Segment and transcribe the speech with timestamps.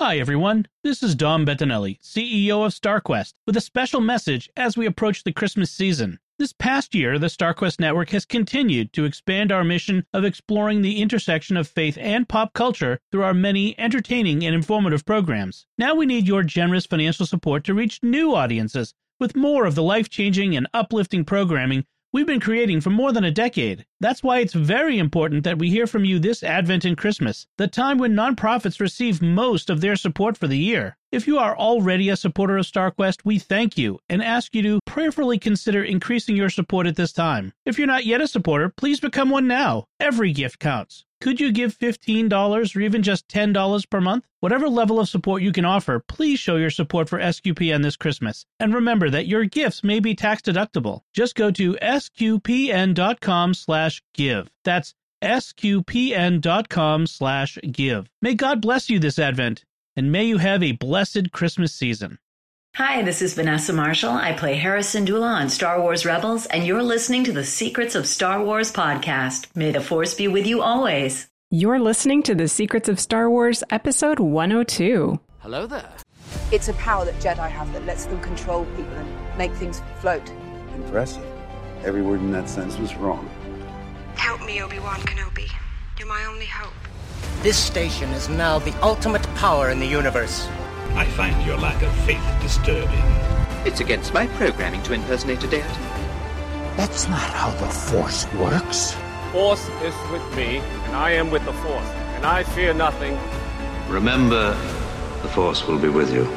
[0.00, 0.66] Hi, everyone.
[0.84, 5.32] This is Dom Bettinelli, CEO of StarQuest, with a special message as we approach the
[5.32, 6.20] Christmas season.
[6.38, 11.02] This past year, the StarQuest Network has continued to expand our mission of exploring the
[11.02, 15.66] intersection of faith and pop culture through our many entertaining and informative programs.
[15.76, 19.82] Now we need your generous financial support to reach new audiences with more of the
[19.82, 23.84] life changing and uplifting programming we've been creating for more than a decade.
[24.00, 27.66] That's why it's very important that we hear from you this Advent and Christmas, the
[27.66, 30.96] time when nonprofits receive most of their support for the year.
[31.10, 34.80] If you are already a supporter of StarQuest, we thank you and ask you to
[34.86, 37.52] prayerfully consider increasing your support at this time.
[37.64, 39.84] If you're not yet a supporter, please become one now.
[40.00, 41.04] Every gift counts.
[41.20, 44.24] Could you give $15 or even just $10 per month?
[44.38, 48.46] Whatever level of support you can offer, please show your support for SQPN this Christmas.
[48.60, 51.00] And remember that your gifts may be tax deductible.
[51.12, 54.48] Just go to sqpn.com slash give.
[54.64, 58.08] That's sqpn.com slash give.
[58.22, 59.64] May God bless you this Advent,
[59.96, 62.18] and may you have a blessed Christmas season.
[62.78, 64.12] Hi, this is Vanessa Marshall.
[64.12, 68.06] I play Hera Syndulla on Star Wars Rebels, and you're listening to the Secrets of
[68.06, 69.48] Star Wars podcast.
[69.56, 71.26] May the Force be with you always.
[71.50, 75.18] You're listening to the Secrets of Star Wars, episode 102.
[75.40, 75.92] Hello there.
[76.52, 80.30] It's a power that Jedi have that lets them control people and make things float.
[80.76, 81.26] Impressive.
[81.82, 83.28] Every word in that sentence was wrong.
[84.14, 85.50] Help me, Obi-Wan Kenobi.
[85.98, 86.72] You're my only hope.
[87.40, 90.48] This station is now the ultimate power in the universe.
[90.94, 93.04] I find your lack of faith disturbing.
[93.64, 95.68] It's against my programming to impersonate a deity.
[96.76, 98.96] That's not how the Force works.
[99.30, 103.16] Force is with me, and I am with the Force, and I fear nothing.
[103.88, 104.50] Remember,
[105.22, 106.28] the Force will be with you,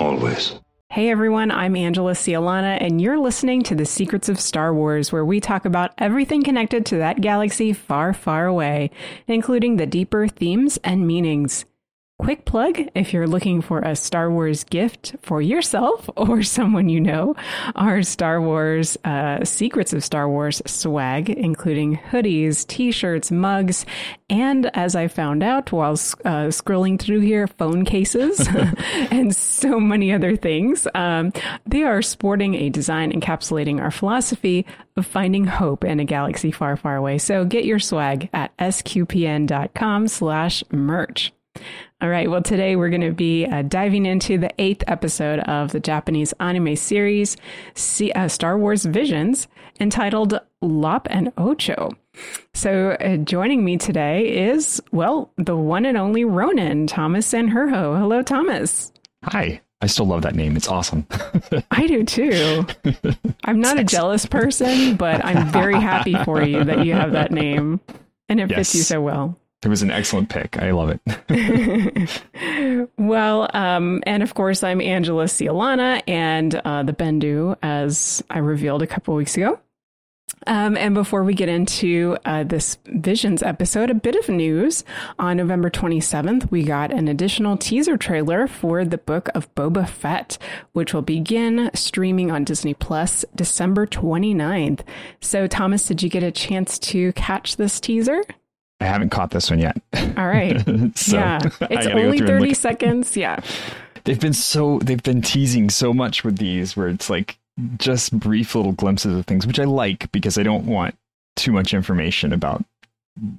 [0.00, 0.58] always.
[0.88, 5.26] Hey everyone, I'm Angela Sealana, and you're listening to The Secrets of Star Wars, where
[5.26, 8.90] we talk about everything connected to that galaxy far, far away,
[9.26, 11.66] including the deeper themes and meanings.
[12.18, 16.98] Quick plug if you're looking for a Star Wars gift for yourself or someone you
[16.98, 17.36] know,
[17.74, 23.84] our Star Wars uh, Secrets of Star Wars swag, including hoodies, t shirts, mugs,
[24.30, 28.48] and as I found out while uh, scrolling through here, phone cases
[29.10, 30.88] and so many other things.
[30.94, 31.34] Um,
[31.66, 34.64] they are sporting a design encapsulating our philosophy
[34.96, 37.18] of finding hope in a galaxy far, far away.
[37.18, 41.32] So get your swag at sqpn.com slash merch.
[42.00, 42.30] All right.
[42.30, 46.32] Well, today we're going to be uh, diving into the eighth episode of the Japanese
[46.40, 47.36] anime series
[47.74, 49.48] C- uh, Star Wars Visions,
[49.80, 51.90] entitled Lop and Ocho.
[52.54, 57.98] So, uh, joining me today is, well, the one and only Ronin, Thomas Sanjurjo.
[57.98, 58.92] Hello, Thomas.
[59.24, 59.60] Hi.
[59.82, 60.56] I still love that name.
[60.56, 61.06] It's awesome.
[61.70, 62.66] I do too.
[63.44, 67.30] I'm not a jealous person, but I'm very happy for you that you have that
[67.30, 67.80] name
[68.28, 68.56] and it yes.
[68.56, 69.38] fits you so well.
[69.64, 70.58] It was an excellent pick.
[70.58, 72.90] I love it.
[72.98, 78.82] well, um, and of course, I'm Angela Sealana and uh, the Bendu, as I revealed
[78.82, 79.58] a couple weeks ago.
[80.46, 84.84] Um, and before we get into uh, this Visions episode, a bit of news.
[85.18, 90.38] On November 27th, we got an additional teaser trailer for the book of Boba Fett,
[90.72, 94.82] which will begin streaming on Disney Plus December 29th.
[95.20, 98.22] So, Thomas, did you get a chance to catch this teaser?
[98.80, 99.80] I haven't caught this one yet.
[100.16, 100.62] All right.
[100.96, 101.40] so yeah.
[101.62, 103.16] It's only 30 seconds.
[103.16, 103.40] Yeah.
[104.04, 107.38] They've been so, they've been teasing so much with these where it's like
[107.78, 110.94] just brief little glimpses of things, which I like because I don't want
[111.36, 112.64] too much information about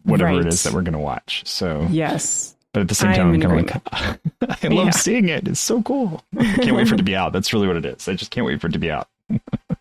[0.04, 0.46] whatever right.
[0.46, 1.44] it is that we're going to watch.
[1.46, 2.56] So, yes.
[2.74, 4.92] But at the same time, I'm, I'm kind of like, I love yeah.
[4.92, 5.48] seeing it.
[5.48, 6.24] It's so cool.
[6.38, 7.34] I can't wait for it to be out.
[7.34, 8.08] That's really what it is.
[8.08, 9.08] I just can't wait for it to be out.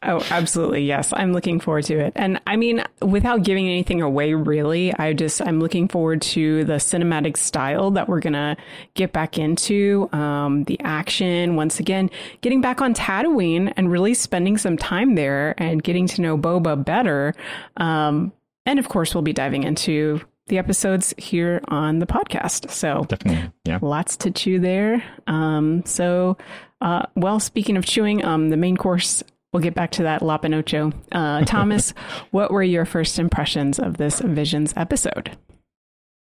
[0.03, 0.85] Oh, absolutely.
[0.85, 1.13] Yes.
[1.13, 2.13] I'm looking forward to it.
[2.15, 6.75] And I mean, without giving anything away, really, I just, I'm looking forward to the
[6.75, 8.57] cinematic style that we're going to
[8.95, 14.59] get back into, um, the action, once again, getting back on Tatooine and really spending
[14.59, 17.35] some time there and getting to know Boba better.
[17.77, 18.33] Um,
[18.65, 22.71] and of course, we'll be diving into the episodes here on the podcast.
[22.71, 25.03] So definitely, yeah, lots to chew there.
[25.27, 26.37] Um, so,
[26.81, 30.45] uh, well, speaking of chewing, um, the main course We'll get back to that Lop
[30.45, 30.93] and Ocho.
[31.13, 31.95] Uh, Thomas,
[32.31, 35.37] what were your first impressions of this Visions episode?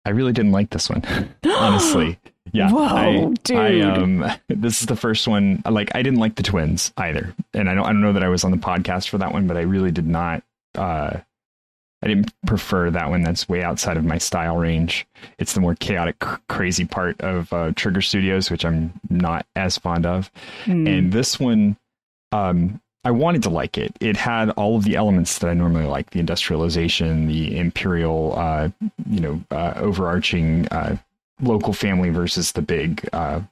[0.04, 1.02] I really didn't like this one,
[1.44, 2.18] honestly.
[2.52, 3.56] Yeah, Whoa, I, dude.
[3.56, 5.62] I, um, this is the first one.
[5.68, 7.84] Like, I didn't like the twins either, and I don't.
[7.84, 9.90] I don't know that I was on the podcast for that one, but I really
[9.90, 10.44] did not.
[10.76, 11.18] Uh,
[12.02, 13.22] I didn't prefer that one.
[13.22, 15.06] That's way outside of my style range.
[15.38, 16.18] It's the more chaotic,
[16.48, 20.30] crazy part of uh, Trigger Studios, which I'm not as fond of.
[20.66, 20.98] Mm.
[20.98, 21.76] And this one,
[22.32, 23.94] um, I wanted to like it.
[24.00, 28.70] It had all of the elements that I normally like: the industrialization, the imperial, uh,
[29.08, 30.96] you know, uh, overarching uh,
[31.40, 33.42] local family versus the big uh,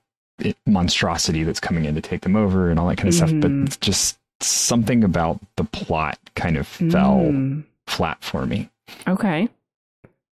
[0.41, 3.41] it, monstrosity that's coming in to take them over and all that kind of mm-hmm.
[3.41, 3.71] stuff.
[3.71, 7.63] But just something about the plot kind of fell mm.
[7.87, 8.69] flat for me.
[9.07, 9.49] Okay.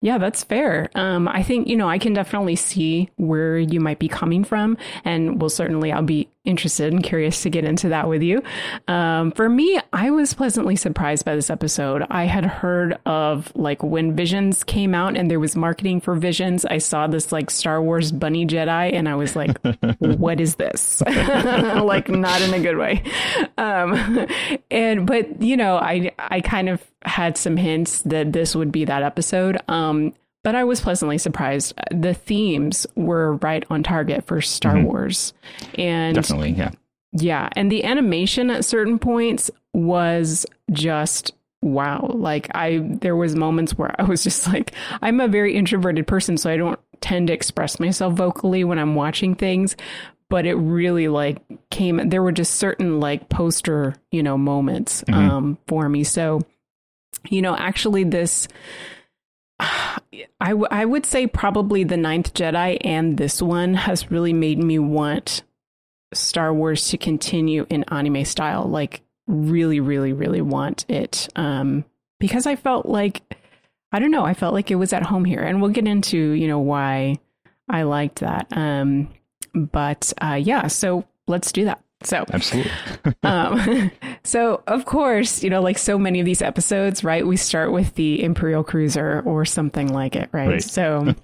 [0.03, 0.89] Yeah, that's fair.
[0.95, 4.79] Um, I think, you know, I can definitely see where you might be coming from.
[5.05, 8.43] And will certainly I'll be interested and curious to get into that with you.
[8.89, 12.05] Um, for me, I was pleasantly surprised by this episode.
[12.11, 16.65] I had heard of like when Visions came out and there was marketing for Visions,
[16.65, 19.59] I saw this like Star Wars Bunny Jedi and I was like,
[19.99, 21.03] what is this?
[21.07, 23.03] like, not in a good way.
[23.59, 24.27] Um,
[24.71, 28.85] and, but, you know, I, I kind of had some hints that this would be
[28.87, 29.59] that episode.
[29.69, 31.75] Um, but I was pleasantly surprised.
[31.91, 34.87] The themes were right on target for Star mm-hmm.
[34.87, 35.33] Wars.
[35.75, 36.71] And definitely, yeah.
[37.13, 37.49] Yeah.
[37.57, 41.33] And the animation at certain points was just
[41.63, 42.11] wow.
[42.15, 44.73] Like I there was moments where I was just like,
[45.03, 48.95] I'm a very introverted person, so I don't tend to express myself vocally when I'm
[48.95, 49.77] watching things.
[50.29, 55.31] But it really like came there were just certain like poster, you know, moments mm-hmm.
[55.31, 56.05] um for me.
[56.05, 56.41] So
[57.29, 58.49] you know, actually, this.
[60.41, 64.59] I, w- I would say probably the Ninth Jedi and this one has really made
[64.59, 65.43] me want
[66.13, 68.65] Star Wars to continue in anime style.
[68.65, 71.29] Like, really, really, really want it.
[71.37, 71.85] Um,
[72.19, 73.23] because I felt like,
[73.93, 75.41] I don't know, I felt like it was at home here.
[75.41, 77.19] And we'll get into, you know, why
[77.69, 78.49] I liked that.
[78.51, 79.09] Um,
[79.55, 81.83] but uh, yeah, so let's do that.
[82.03, 82.73] So absolutely.
[83.23, 83.91] um,
[84.25, 87.27] so of course, you know, like so many of these episodes, right?
[87.27, 90.49] We start with the Imperial cruiser or something like it, right?
[90.49, 90.63] right.
[90.63, 91.15] So,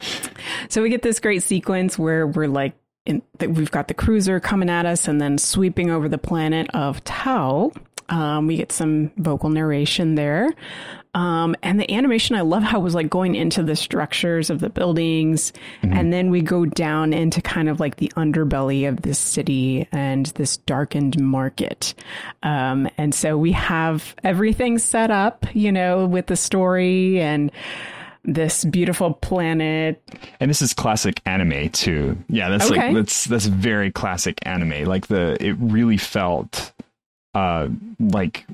[0.68, 2.74] so we get this great sequence where we're like,
[3.06, 7.04] in, we've got the cruiser coming at us and then sweeping over the planet of
[7.04, 7.70] Tao.
[8.08, 10.50] Um, we get some vocal narration there.
[11.14, 14.60] Um, and the animation, I love how it was like going into the structures of
[14.60, 15.52] the buildings.
[15.82, 15.92] Mm-hmm.
[15.92, 20.26] And then we go down into kind of like the underbelly of this city and
[20.26, 21.94] this darkened market.
[22.42, 27.52] Um, and so we have everything set up, you know, with the story and
[28.24, 30.02] this beautiful planet.
[30.40, 32.16] And this is classic anime too.
[32.28, 32.86] Yeah, that's okay.
[32.86, 34.84] like that's that's very classic anime.
[34.84, 36.72] Like the it really felt
[37.34, 37.68] uh
[38.00, 38.46] like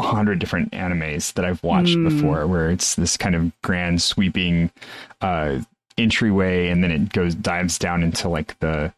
[0.00, 2.08] hundred different animes that I've watched mm.
[2.08, 4.70] before, where it's this kind of grand sweeping
[5.20, 5.60] uh,
[5.96, 8.92] entryway, and then it goes dives down into like the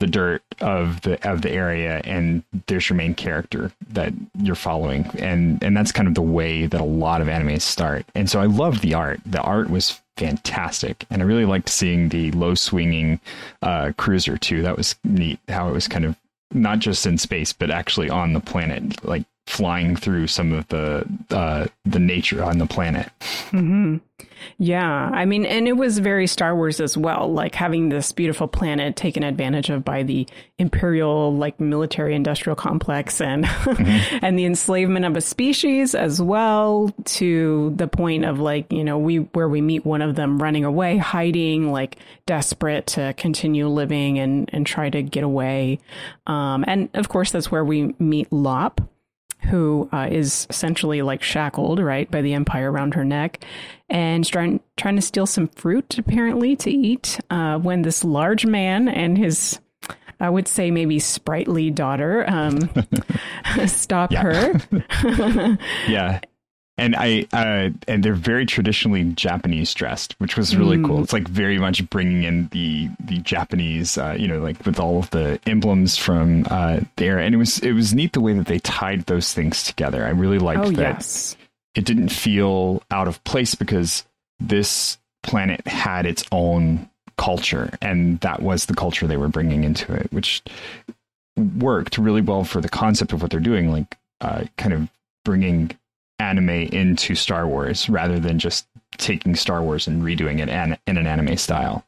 [0.00, 5.04] the dirt of the of the area, and there's your main character that you're following,
[5.18, 8.04] and and that's kind of the way that a lot of animes start.
[8.14, 9.20] And so I love the art.
[9.24, 13.20] The art was fantastic, and I really liked seeing the low swinging
[13.62, 14.62] uh, cruiser too.
[14.62, 15.38] That was neat.
[15.48, 16.16] How it was kind of
[16.52, 21.04] not just in space, but actually on the planet, like flying through some of the
[21.30, 23.10] uh, the nature on the planet.
[23.50, 23.96] Mm-hmm.
[24.58, 28.46] Yeah, I mean, and it was very Star Wars as well, like having this beautiful
[28.46, 30.26] planet taken advantage of by the
[30.58, 34.18] imperial, like military industrial complex, and mm-hmm.
[34.22, 38.98] and the enslavement of a species as well, to the point of like you know
[38.98, 44.18] we where we meet one of them running away, hiding, like desperate to continue living
[44.18, 45.80] and and try to get away,
[46.26, 48.80] um, and of course that's where we meet Lop
[49.42, 53.44] who uh, is essentially like shackled, right, by the empire around her neck,
[53.88, 57.20] and trying trying to steal some fruit apparently to eat.
[57.30, 59.60] Uh, when this large man and his
[60.20, 62.68] I would say maybe sprightly daughter um,
[63.66, 64.60] stop her.
[65.88, 66.20] yeah
[66.80, 70.86] and I uh, and they're very traditionally Japanese dressed, which was really mm.
[70.86, 71.02] cool.
[71.02, 74.98] It's like very much bringing in the the Japanese, uh, you know, like with all
[74.98, 78.46] of the emblems from uh, there, and it was it was neat the way that
[78.46, 80.06] they tied those things together.
[80.06, 80.96] I really liked oh, that.
[80.96, 81.36] Yes.
[81.74, 84.04] It didn't feel out of place because
[84.40, 89.92] this planet had its own culture, and that was the culture they were bringing into
[89.92, 90.42] it, which
[91.36, 94.88] worked really well for the concept of what they're doing, like uh, kind of
[95.24, 95.70] bringing
[96.20, 98.66] anime into Star Wars rather than just
[98.98, 101.84] taking Star Wars and redoing it an, in an anime style.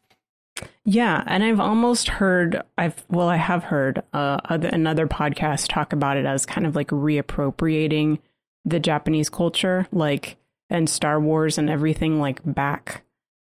[0.84, 6.16] Yeah, and I've almost heard I've well I have heard uh, another podcast talk about
[6.16, 8.18] it as kind of like reappropriating
[8.64, 10.36] the Japanese culture like
[10.70, 13.02] and Star Wars and everything like back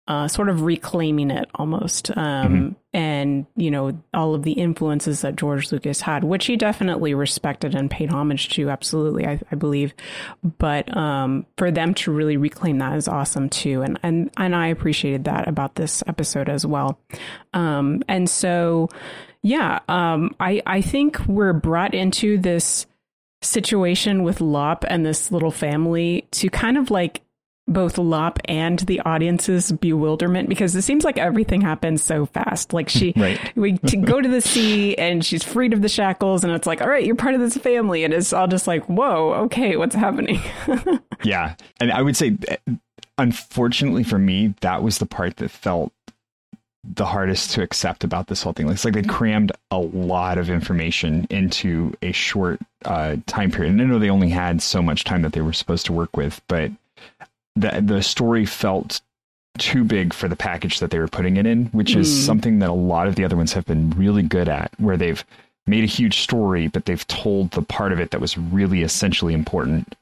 [0.10, 2.10] uh, sort of reclaiming it almost.
[2.18, 2.70] Um, mm-hmm.
[2.92, 7.75] And, you know, all of the influences that George Lucas had, which he definitely respected
[7.75, 9.94] and paid homage to, absolutely, I, I believe.
[10.58, 13.84] But um, for them to really reclaim that is awesome too.
[13.84, 17.00] And, and, and I appreciated that about this episode as well.
[17.54, 18.89] Um, and so,
[19.44, 22.88] yeah, um, I, I think we're brought into this
[23.44, 27.22] situation with Lop and this little family to kind of like
[27.70, 32.74] both Lop and the audience's bewilderment because it seems like everything happens so fast.
[32.74, 33.40] Like she, right.
[33.56, 36.82] we to go to the sea and she's freed of the shackles, and it's like,
[36.82, 39.96] all right, you're part of this family, and it's all just like, whoa, okay, what's
[39.96, 40.42] happening?
[41.24, 42.38] yeah, and I would say,
[43.18, 45.94] unfortunately for me, that was the part that felt
[46.84, 48.70] the hardest to accept about this whole thing.
[48.70, 53.74] It's like they crammed a lot of information into a short uh, time period.
[53.74, 56.16] And I know they only had so much time that they were supposed to work
[56.16, 56.72] with, but
[57.60, 59.01] the the story felt
[59.58, 62.25] too big for the package that they were putting it in, which is mm.
[62.25, 65.24] something that a lot of the other ones have been really good at, where they've
[65.68, 69.34] made a huge story, but they've told the part of it that was really essentially
[69.34, 69.96] important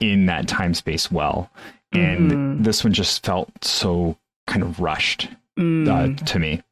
[0.00, 1.50] in that time space well.
[1.92, 2.62] And mm-hmm.
[2.62, 5.88] this one just felt so kind of rushed mm.
[5.88, 6.62] uh, to me.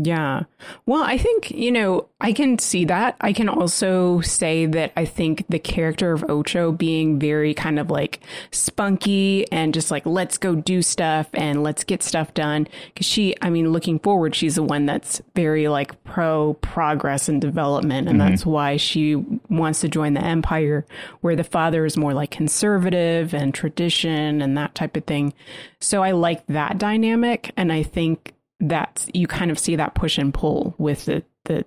[0.00, 0.44] Yeah.
[0.86, 3.16] Well, I think, you know, I can see that.
[3.20, 7.90] I can also say that I think the character of Ocho being very kind of
[7.90, 8.20] like
[8.52, 12.68] spunky and just like, let's go do stuff and let's get stuff done.
[12.94, 17.40] Cause she, I mean, looking forward, she's the one that's very like pro progress and
[17.40, 18.08] development.
[18.08, 18.30] And mm-hmm.
[18.30, 19.16] that's why she
[19.48, 20.86] wants to join the empire
[21.22, 25.34] where the father is more like conservative and tradition and that type of thing.
[25.80, 27.50] So I like that dynamic.
[27.56, 31.64] And I think that you kind of see that push and pull with the the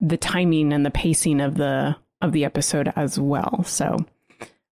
[0.00, 3.64] the timing and the pacing of the of the episode as well.
[3.64, 3.96] So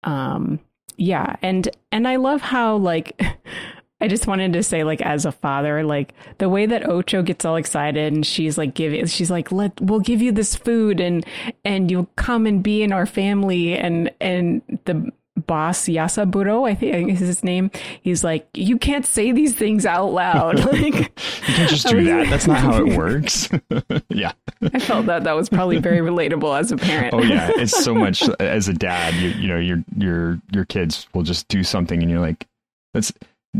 [0.03, 0.59] um
[0.97, 3.21] yeah, and and I love how like
[3.99, 7.45] I just wanted to say, like, as a father, like the way that Ocho gets
[7.45, 11.25] all excited and she's like giving, she's like, let, we'll give you this food and,
[11.65, 13.75] and you'll come and be in our family.
[13.75, 15.11] And, and the,
[15.45, 17.71] boss Yasaburo, I think is his name.
[18.01, 20.59] He's like, you can't say these things out loud.
[20.65, 21.05] like, you
[21.43, 22.29] can't just do that.
[22.29, 23.49] That's not how it works.
[24.09, 27.13] yeah, I felt that that was probably very relatable as a parent.
[27.13, 29.13] oh yeah, it's so much as a dad.
[29.15, 32.47] You, you know, your your your kids will just do something, and you're like,
[32.93, 33.13] that's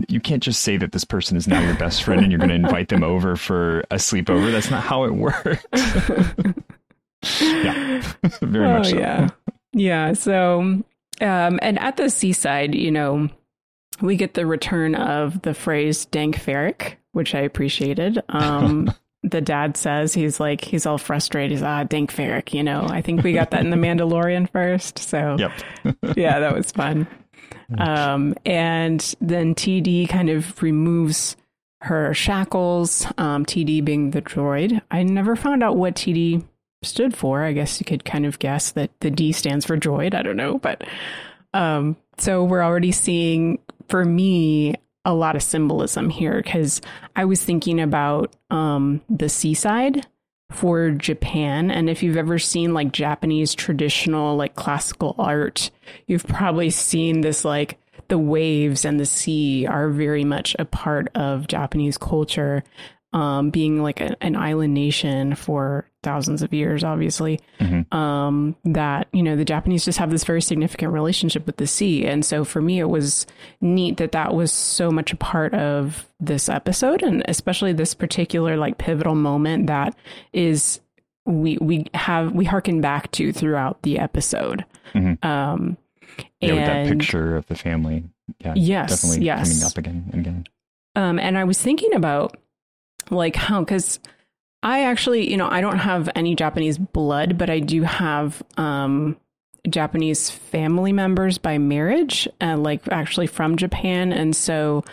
[0.10, 2.50] you can't just say that this person is now your best friend and you're going
[2.50, 4.52] to invite them over for a sleepover.
[4.52, 5.66] That's not how it works.
[7.42, 8.04] yeah,
[8.42, 8.98] very oh, much so.
[8.98, 9.30] Yeah.
[9.74, 10.14] Yeah.
[10.14, 10.84] So
[11.22, 13.30] um, and at the seaside, you know,
[14.02, 18.22] we get the return of the phrase dank farrik, which I appreciated.
[18.30, 18.94] Um,
[19.24, 21.52] the dad says he's like he's all frustrated.
[21.52, 22.86] He's ah dank farrik, you know.
[22.90, 25.52] I think we got that in the Mandalorian first, so yep.
[26.16, 27.08] yeah, that was fun.
[27.78, 31.36] Um, and then TD kind of removes
[31.82, 33.06] her shackles.
[33.18, 34.82] Um, TD being the droid.
[34.90, 36.44] I never found out what TD
[36.84, 37.44] stood for.
[37.44, 40.14] I guess you could kind of guess that the D stands for droid.
[40.14, 40.84] I don't know, but
[41.54, 46.82] um, so we're already seeing for me a lot of symbolism here because
[47.16, 50.06] I was thinking about um, the seaside
[50.52, 51.72] for Japan.
[51.72, 55.72] And if you've ever seen like Japanese traditional, like classical art,
[56.08, 57.80] you've probably seen this like
[58.10, 62.64] the waves and the sea are very much a part of Japanese culture
[63.18, 67.98] um, being like a, an island nation for thousands of years, obviously, mm-hmm.
[67.98, 72.06] um, that, you know, the Japanese just have this very significant relationship with the sea.
[72.06, 73.26] And so for me, it was
[73.60, 78.56] neat that that was so much a part of this episode and especially this particular
[78.56, 79.96] like pivotal moment that
[80.32, 80.80] is
[81.26, 84.64] we we have we harken back to throughout the episode.
[84.94, 85.28] Mm-hmm.
[85.28, 85.78] Um,
[86.40, 88.04] yeah, and, with that picture of the family.
[88.40, 89.50] Yeah, yes, definitely yes.
[89.50, 90.48] coming up again and again.
[90.96, 92.38] Um, and I was thinking about
[93.10, 94.00] like how because
[94.64, 99.18] I actually, you know, I don't have any Japanese blood, but I do have um,
[99.70, 104.84] Japanese family members by marriage, uh, like actually from Japan, and so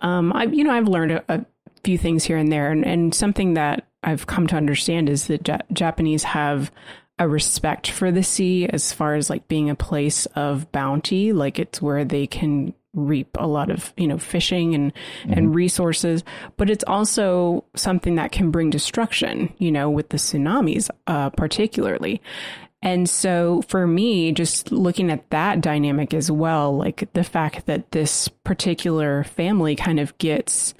[0.00, 1.46] um, I, you know, I've learned a, a,
[1.82, 5.46] few things here and there, and, and something that I've come to understand is that
[5.46, 6.70] ja- Japanese have
[7.18, 11.58] a respect for the sea as far as like being a place of bounty, like
[11.58, 15.32] it's where they can reap a lot of you know fishing and mm-hmm.
[15.32, 16.24] and resources
[16.56, 22.22] but it's also something that can bring destruction you know with the tsunamis uh, particularly
[22.82, 27.90] and so for me just looking at that dynamic as well like the fact that
[27.90, 30.74] this particular family kind of gets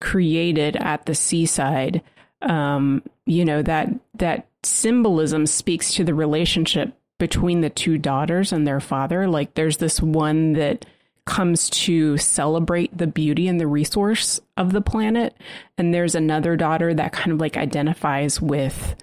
[0.00, 2.02] created at the seaside
[2.42, 8.66] um you know that that symbolism speaks to the relationship between the two daughters and
[8.66, 10.84] their father like there's this one that
[11.26, 15.36] comes to celebrate the beauty and the resource of the planet.
[15.78, 18.96] And there's another daughter that kind of like identifies with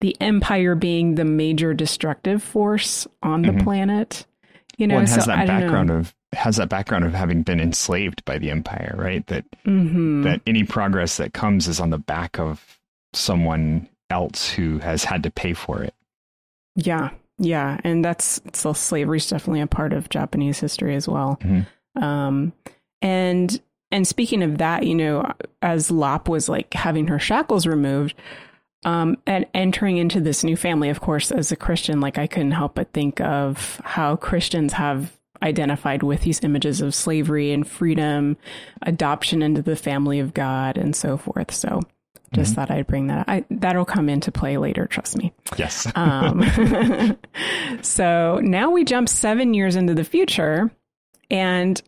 [0.00, 3.64] the empire being the major destructive force on the mm-hmm.
[3.64, 4.26] planet.
[4.78, 5.96] You know, well, has so, that background know.
[5.96, 9.26] of has that background of having been enslaved by the empire, right?
[9.26, 10.22] That mm-hmm.
[10.22, 12.80] that any progress that comes is on the back of
[13.12, 15.94] someone else who has had to pay for it.
[16.76, 17.10] Yeah,
[17.40, 21.38] yeah, and that's so slavery is definitely a part of Japanese history as well.
[21.42, 22.02] Mm-hmm.
[22.02, 22.52] Um,
[23.00, 25.32] and and speaking of that, you know,
[25.62, 28.14] as Lop was like having her shackles removed,
[28.84, 32.52] um, and entering into this new family, of course, as a Christian, like I couldn't
[32.52, 38.36] help but think of how Christians have identified with these images of slavery and freedom,
[38.82, 41.52] adoption into the family of God, and so forth.
[41.52, 41.80] So
[42.32, 42.60] just mm-hmm.
[42.60, 43.28] thought I'd bring that.
[43.28, 44.86] I, that'll come into play later.
[44.86, 45.32] Trust me.
[45.56, 45.90] Yes.
[45.96, 46.44] um,
[47.82, 50.70] so now we jump seven years into the future,
[51.30, 51.80] and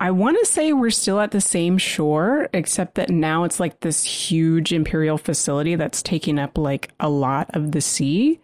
[0.00, 3.80] I want to say we're still at the same shore, except that now it's like
[3.80, 8.40] this huge imperial facility that's taking up like a lot of the sea.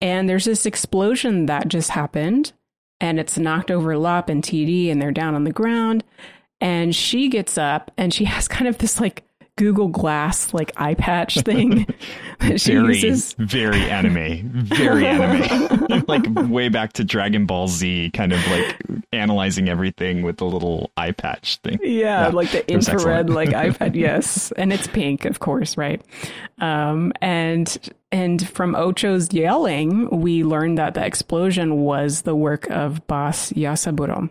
[0.00, 2.52] And there's this explosion that just happened,
[3.00, 6.04] and it's knocked over Lop and TD, and they're down on the ground.
[6.60, 9.24] And she gets up and she has kind of this like
[9.58, 11.84] Google Glass like eye patch thing
[12.38, 13.34] that she very, uses.
[13.34, 18.80] Very anime, very anime, like way back to Dragon Ball Z, kind of like
[19.12, 21.78] analyzing everything with the little eye patch thing.
[21.82, 23.88] Yeah, yeah like the infrared like iPad.
[23.98, 26.00] Yes, and it's pink, of course, right?
[26.60, 27.76] Um, and
[28.12, 34.30] and from Ocho's yelling, we learned that the explosion was the work of boss Yasaburo.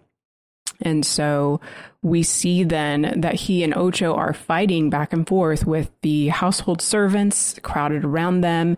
[0.81, 1.59] And so
[2.01, 6.81] we see then that he and Ocho are fighting back and forth with the household
[6.81, 8.77] servants crowded around them.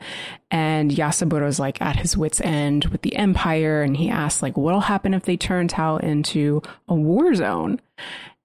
[0.50, 3.82] And Yasaburo's like at his wits' end with the empire.
[3.82, 7.80] And he asks, like, what'll happen if they turn Tao into a war zone?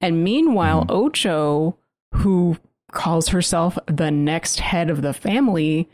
[0.01, 0.97] And meanwhile, mm-hmm.
[0.97, 1.77] Ocho,
[2.13, 2.59] who
[2.93, 5.89] calls herself the next head of the family,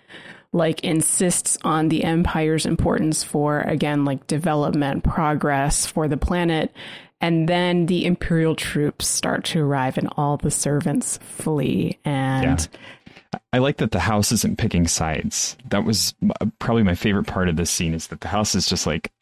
[0.52, 6.72] like insists on the empire's importance for again like development progress for the planet
[7.20, 11.98] and then the imperial troops start to arrive and all the servants flee.
[12.04, 13.40] And yeah.
[13.52, 15.56] I like that the house isn't picking sides.
[15.68, 16.14] That was
[16.58, 19.12] probably my favorite part of this scene is that the house is just like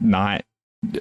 [0.00, 0.44] not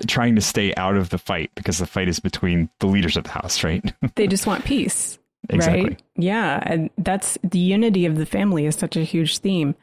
[0.08, 3.24] trying to stay out of the fight because the fight is between the leaders of
[3.24, 3.94] the house, right?
[4.16, 5.18] they just want peace.
[5.50, 5.84] Exactly.
[5.84, 6.02] Right?
[6.18, 6.62] Yeah.
[6.64, 9.76] And that's the unity of the family is such a huge theme.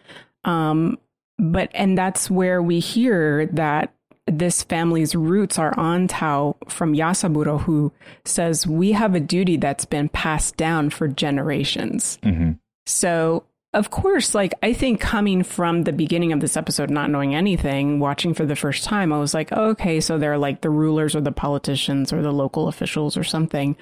[0.45, 0.99] Um,
[1.39, 3.93] but, and that's where we hear that
[4.31, 7.93] this family's roots are on Tao from Yasaburo, who
[8.25, 12.19] says, We have a duty that's been passed down for generations.
[12.23, 12.53] Mm-hmm.
[12.87, 17.35] So, of course, like I think coming from the beginning of this episode, not knowing
[17.35, 20.71] anything, watching for the first time, I was like, oh, okay, so they're like the
[20.71, 23.77] rulers or the politicians or the local officials or something.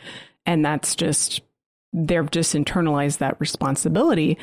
[0.45, 1.41] And that's just,
[1.93, 4.39] they've just internalized that responsibility.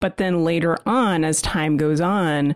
[0.00, 2.54] But then later on, as time goes on,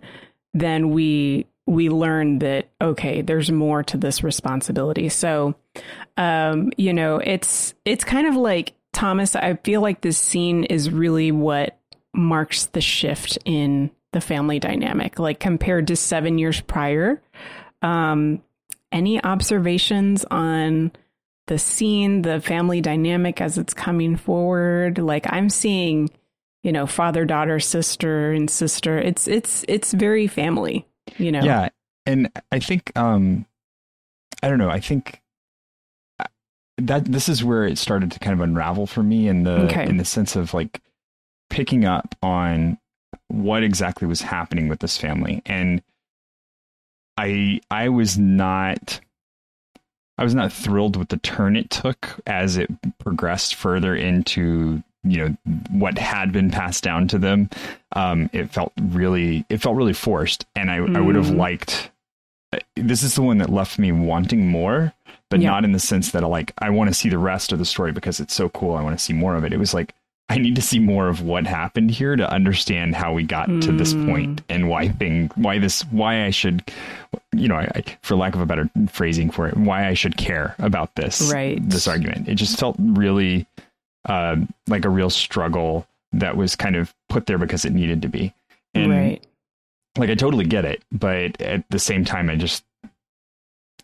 [0.53, 5.09] then we we learn that okay there's more to this responsibility.
[5.09, 5.55] So
[6.17, 10.91] um you know it's it's kind of like thomas i feel like this scene is
[10.91, 11.79] really what
[12.13, 17.23] marks the shift in the family dynamic like compared to 7 years prior.
[17.83, 18.43] Um
[18.91, 20.91] any observations on
[21.47, 24.99] the scene the family dynamic as it's coming forward?
[24.99, 26.11] Like i'm seeing
[26.65, 28.99] you know father daughter sister and sister.
[28.99, 30.85] It's it's it's very family
[31.21, 31.69] you know yeah
[32.07, 33.47] and i think um
[34.43, 35.21] i don't know i think
[36.19, 36.25] uh,
[36.79, 39.87] that this is where it started to kind of unravel for me in the okay.
[39.87, 40.81] in the sense of like
[41.49, 42.79] picking up on
[43.29, 45.83] what exactly was happening with this family and
[47.17, 49.01] i i was not
[50.17, 55.19] i was not thrilled with the turn it took as it progressed further into you
[55.19, 55.37] know
[55.71, 57.49] what had been passed down to them
[57.93, 60.97] um it felt really it felt really forced and i mm.
[60.97, 61.37] i would have mm.
[61.37, 61.91] liked
[62.77, 64.93] this is the one that left me wanting more
[65.29, 65.51] but yeah.
[65.51, 67.93] not in the sense that like i want to see the rest of the story
[67.93, 69.95] because it's so cool i want to see more of it it was like
[70.29, 73.63] i need to see more of what happened here to understand how we got mm.
[73.63, 74.07] to this mm.
[74.07, 76.63] point and why thing why this why i should
[77.33, 80.55] you know I, for lack of a better phrasing for it why i should care
[80.59, 83.47] about this right this argument it just felt really
[84.09, 84.37] uh,
[84.67, 88.35] like a real struggle that was kind of put there because it needed to be.
[88.75, 89.27] And right.
[89.97, 92.65] like I totally get it, but at the same time I just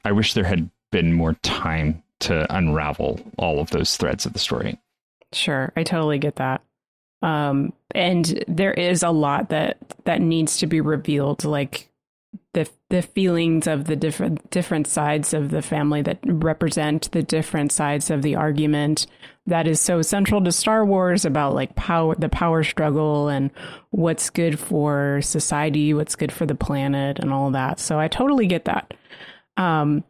[0.04, 4.38] I wish there had been more time to unravel all of those threads of the
[4.38, 4.78] story.
[5.32, 6.62] Sure, I totally get that.
[7.22, 11.90] Um and there is a lot that that needs to be revealed like
[12.88, 18.10] the feelings of the different different sides of the family that represent the different sides
[18.10, 19.06] of the argument
[19.46, 23.50] that is so central to Star Wars about like power the power struggle and
[23.90, 27.80] what's good for society, what's good for the planet and all that.
[27.80, 28.94] So I totally get that.
[29.56, 30.04] Um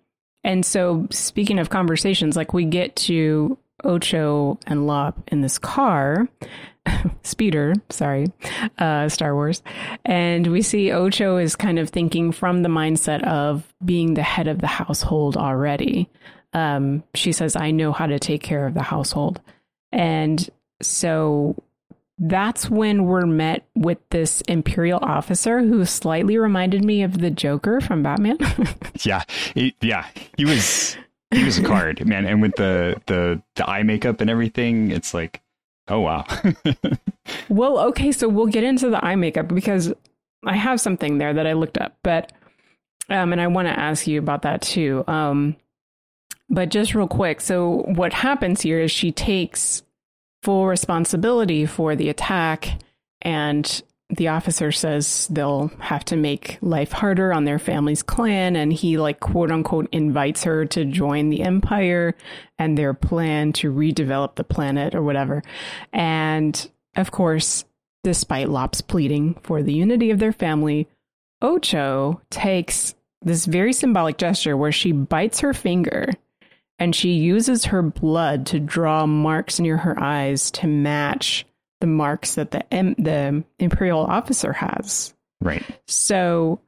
[0.45, 6.29] and so speaking of conversations, like we get to Ocho and Lop in this car
[7.23, 8.27] speeder, sorry,
[8.79, 9.63] uh, Star Wars.
[10.05, 14.49] And we see Ocho is kind of thinking from the mindset of being the head
[14.49, 16.09] of the household already.
[16.53, 19.41] um, she says, I know how to take care of the household.
[19.93, 20.49] And
[20.83, 21.55] so
[22.19, 27.81] that's when we're met with this imperial officer who slightly reminded me of the Joker
[27.81, 28.39] from Batman.
[29.03, 29.23] yeah,
[29.55, 30.07] he, yeah,
[30.39, 30.97] he was
[31.31, 35.13] he was a card, man, and with the the the eye makeup and everything, it's
[35.13, 35.43] like,
[35.89, 36.25] oh wow.
[37.49, 39.93] well, okay, so we'll get into the eye makeup because
[40.45, 42.33] I have something there that I looked up, but
[43.09, 45.05] um, and I want to ask you about that too.
[45.07, 45.57] Um,
[46.49, 49.83] but just real quick, so what happens here is she takes
[50.43, 52.81] full responsibility for the attack
[53.23, 58.73] and the officer says they'll have to make life harder on their family's clan and
[58.73, 62.15] he like quote unquote invites her to join the empire
[62.59, 65.43] and their plan to redevelop the planet or whatever.
[65.93, 67.65] And of course
[68.05, 70.87] despite lop's pleading for the unity of their family
[71.43, 76.11] ocho takes this very symbolic gesture where she bites her finger
[76.79, 81.45] and she uses her blood to draw marks near her eyes to match
[81.87, 85.15] the marks that the the imperial officer has.
[85.41, 85.63] Right.
[85.87, 86.61] So,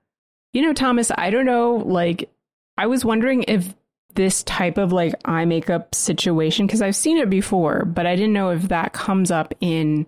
[0.53, 1.77] you know, Thomas, I don't know.
[1.77, 2.31] Like,
[2.77, 3.75] I was wondering if
[4.15, 8.33] this type of like eye makeup situation, because I've seen it before, but I didn't
[8.33, 10.07] know if that comes up in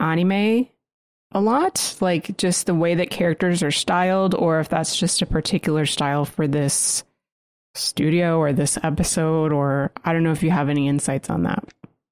[0.00, 0.68] anime
[1.32, 5.26] a lot, like just the way that characters are styled, or if that's just a
[5.26, 7.02] particular style for this
[7.74, 11.64] studio or this episode, or I don't know if you have any insights on that.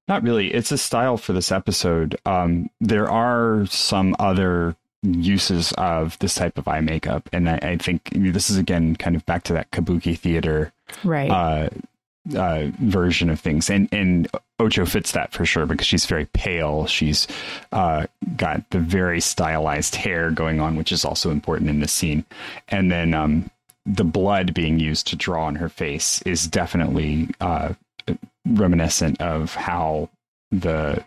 [0.07, 0.53] Not really.
[0.53, 2.17] It's a style for this episode.
[2.25, 7.77] Um, there are some other uses of this type of eye makeup, and I, I
[7.77, 10.71] think this is again kind of back to that kabuki theater,
[11.03, 11.29] right?
[11.29, 11.69] Uh,
[12.35, 14.27] uh, version of things, and and
[14.59, 16.87] Ocho fits that for sure because she's very pale.
[16.87, 17.27] She's
[17.71, 22.25] uh, got the very stylized hair going on, which is also important in this scene,
[22.69, 23.49] and then um,
[23.85, 27.73] the blood being used to draw on her face is definitely uh,
[28.45, 30.09] reminiscent of how
[30.51, 31.03] the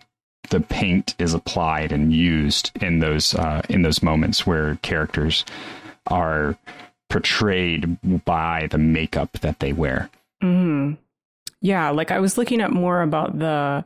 [0.51, 5.45] the paint is applied and used in those uh, in those moments where characters
[6.07, 6.57] are
[7.11, 10.11] portrayed by the makeup that they wear.
[10.43, 10.95] Mm-hmm.
[11.61, 13.85] Yeah, like I was looking up more about the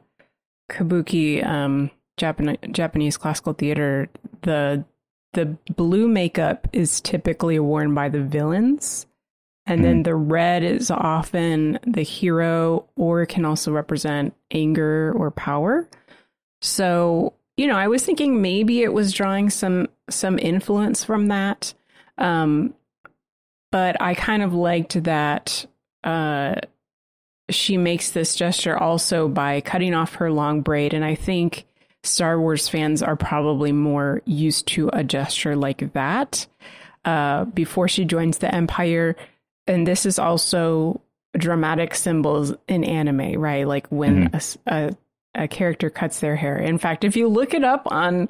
[0.71, 4.09] kabuki um, Japan- Japanese classical theater.
[4.43, 4.85] The
[5.33, 9.07] the blue makeup is typically worn by the villains.
[9.67, 9.85] And mm.
[9.85, 10.03] then hmm.
[10.03, 15.89] the red is often the hero, or can also represent anger or power.
[16.61, 21.75] So, you know, I was thinking maybe it was drawing some some influence from that.
[22.19, 22.75] Um,
[23.71, 25.67] but I kind of liked that
[26.05, 26.57] uh,
[27.51, 30.93] she makes this gesture also by cutting off her long braid.
[30.95, 31.65] And I think
[32.03, 36.47] Star Wars fans are probably more used to a gesture like that.
[37.05, 39.17] Uh, before she joins the Empire,
[39.67, 41.01] and this is also
[41.37, 43.67] dramatic symbols in anime, right?
[43.67, 44.61] Like when mm-hmm.
[44.67, 46.59] a, a, a character cuts their hair.
[46.59, 48.29] In fact, if you look it up on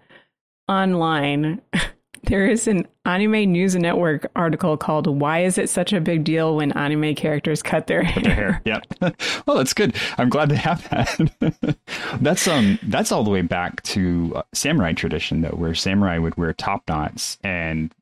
[0.68, 1.60] online,
[2.24, 6.56] there is an anime news network article called "Why Is It Such a Big Deal
[6.56, 8.62] When Anime Characters Cut Their Hair?" Their hair.
[8.64, 8.80] Yeah.
[9.46, 9.96] well, that's good.
[10.18, 11.76] I'm glad they have that.
[12.20, 16.36] that's um that's all the way back to uh, samurai tradition though, where samurai would
[16.36, 17.92] wear top knots, and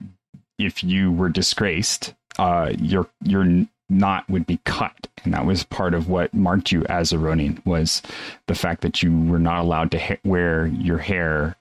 [0.59, 3.47] if you were disgraced, uh, your your
[3.91, 7.61] knot would be cut, and that was part of what marked you as a Ronin
[7.67, 8.01] was
[8.47, 11.55] the fact that you were not allowed to ha- wear your hair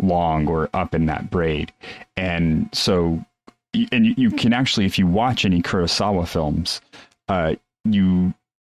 [0.00, 1.72] long or up in that braid.
[2.18, 3.24] And so,
[3.90, 6.82] and you, can actually, if you watch any Kurosawa films,
[7.28, 7.54] uh,
[7.86, 8.34] you,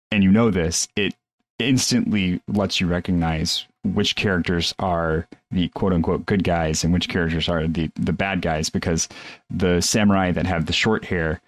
[0.09, 1.13] and you know this, it
[1.59, 7.49] instantly lets you recognize which characters are the quote unquote good guys and which characters
[7.49, 9.09] are the, the bad guys because
[9.49, 11.41] the samurai that have the short hair,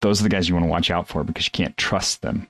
[0.00, 2.46] those are the guys you want to watch out for because you can't trust them.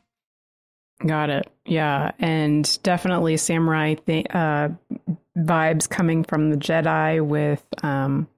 [1.07, 1.51] Got it.
[1.65, 2.13] Yeah.
[2.19, 4.69] And definitely samurai th- uh,
[5.37, 8.29] vibes coming from the Jedi with um,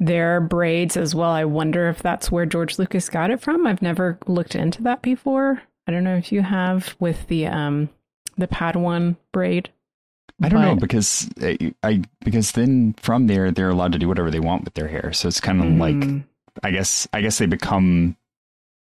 [0.00, 1.30] their braids as well.
[1.30, 3.66] I wonder if that's where George Lucas got it from.
[3.66, 5.62] I've never looked into that before.
[5.86, 7.88] I don't know if you have with the um,
[8.36, 9.70] the Padawan braid.
[10.40, 10.66] I don't but...
[10.66, 14.64] know because I, I, because then from there they're allowed to do whatever they want
[14.64, 15.12] with their hair.
[15.12, 15.78] So it's kind of mm.
[15.78, 16.24] like
[16.62, 18.16] I guess I guess they become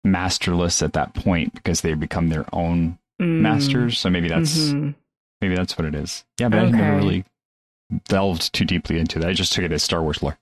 [0.04, 3.40] masterless at that point because they become their own mm.
[3.40, 3.98] masters.
[3.98, 4.90] So maybe that's mm-hmm.
[5.40, 6.24] maybe that's what it is.
[6.38, 6.68] Yeah, but okay.
[6.68, 7.24] I never really
[8.08, 9.28] delved too deeply into that.
[9.28, 10.38] I just took it as Star Wars lore.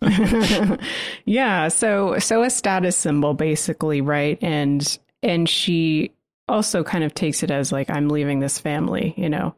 [1.24, 4.38] yeah, so so a status symbol basically, right?
[4.42, 6.12] And and she
[6.48, 9.54] also kind of takes it as like I'm leaving this family, you know.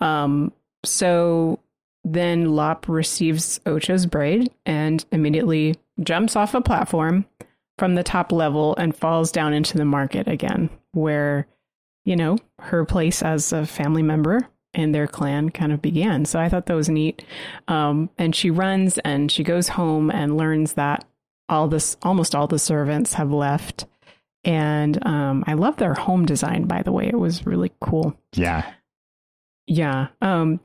[0.00, 0.52] Um
[0.84, 1.60] so
[2.04, 7.24] then Lop receives Ocho's braid and immediately jumps off a platform
[7.78, 10.68] from the top level and falls down into the market again.
[10.92, 11.46] where,
[12.04, 16.24] you know, her place as a family member in their clan kind of began.
[16.24, 17.24] So I thought that was neat.
[17.68, 21.04] Um, and she runs and she goes home and learns that
[21.48, 23.86] all this, almost all the servants have left.
[24.44, 27.06] And um, I love their home design, by the way.
[27.06, 28.16] It was really cool.
[28.34, 28.70] Yeah.
[29.66, 30.08] Yeah.
[30.20, 30.60] Um,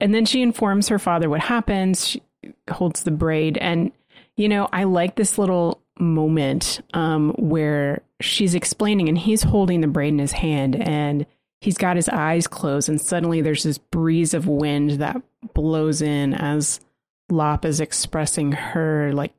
[0.00, 2.08] and then she informs her father what happens.
[2.08, 2.22] She
[2.70, 3.58] holds the braid.
[3.58, 3.92] And,
[4.36, 9.86] you know, I like this little moment um, where she's explaining and he's holding the
[9.86, 11.26] braid in his hand and
[11.60, 12.88] he's got his eyes closed.
[12.88, 15.20] And suddenly there's this breeze of wind that
[15.54, 16.80] blows in as
[17.30, 19.32] Lop is expressing her like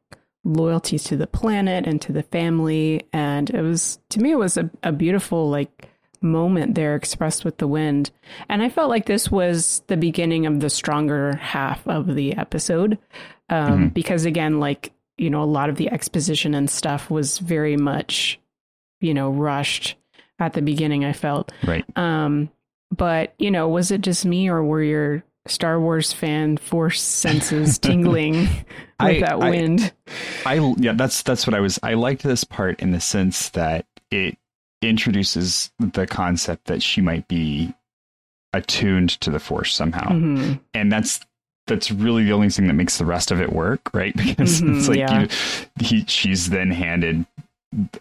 [0.43, 3.07] loyalty to the planet and to the family.
[3.13, 5.89] And it was, to me, it was a, a beautiful, like,
[6.23, 8.09] moment there expressed with the wind.
[8.49, 12.97] And I felt like this was the beginning of the stronger half of the episode.
[13.49, 13.87] Um, mm-hmm.
[13.89, 18.39] Because again, like, you know, a lot of the exposition and stuff was very much,
[19.01, 19.95] you know, rushed
[20.39, 21.51] at the beginning, I felt.
[21.65, 21.85] Right.
[21.97, 22.49] Um,
[22.89, 27.77] but, you know, was it just me or were your Star Wars fan force senses
[27.79, 28.47] tingling
[29.05, 29.93] I, that wind?
[30.45, 31.79] I, I, yeah, that's that's what I was.
[31.83, 34.37] I liked this part in the sense that it
[34.81, 37.73] introduces the concept that she might be
[38.53, 40.53] attuned to the force somehow mm-hmm.
[40.73, 41.19] and that's
[41.65, 44.77] that's really the only thing that makes the rest of it work right because mm-hmm,
[44.77, 45.21] it's like yeah.
[45.21, 45.27] you,
[45.79, 47.25] he, she's then handed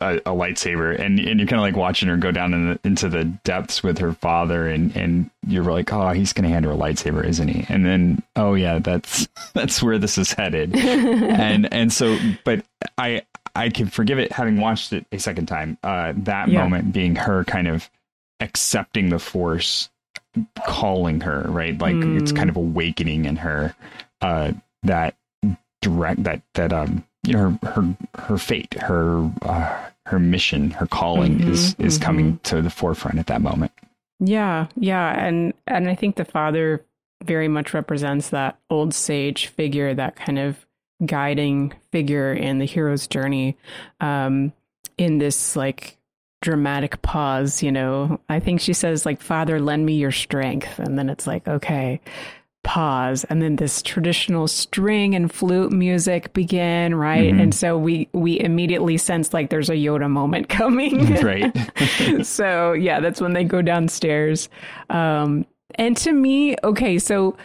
[0.01, 2.81] a, a, lightsaber and and you're kind of like watching her go down in the,
[2.85, 6.73] into the depths with her father and and you're like oh he's gonna hand her
[6.73, 11.73] a lightsaber isn't he and then oh yeah that's that's where this is headed and
[11.73, 12.65] and so but
[12.99, 13.23] i
[13.55, 15.79] I can forgive it having watched it a second time.
[15.83, 16.63] Uh, that yeah.
[16.63, 17.91] moment being her kind of
[18.41, 19.91] accepting the force
[20.67, 21.79] calling her, right?
[21.79, 22.21] Like mm.
[22.21, 23.75] it's kind of awakening in her
[24.21, 24.53] uh,
[24.85, 25.17] that
[25.83, 31.53] direct that that um her her her fate, her uh, her mission, her calling mm-hmm,
[31.53, 32.05] is is mm-hmm.
[32.05, 33.73] coming to the forefront at that moment.
[34.19, 36.85] Yeah, yeah, and and I think the father
[37.25, 40.67] very much represents that old sage figure that kind of
[41.05, 43.57] guiding figure in the hero's journey
[44.01, 44.53] um,
[44.99, 45.97] in this like
[46.41, 50.99] dramatic pause you know i think she says like father lend me your strength and
[50.99, 52.01] then it's like okay
[52.65, 57.31] pause and then this traditional string and flute music begin right?
[57.33, 57.41] Mm-hmm.
[57.41, 61.13] and so we we immediately sense like there's a yoda moment coming.
[61.23, 61.53] Right.
[62.27, 64.49] So yeah that's when they go downstairs.
[64.91, 65.45] Um
[65.77, 67.37] and to me okay so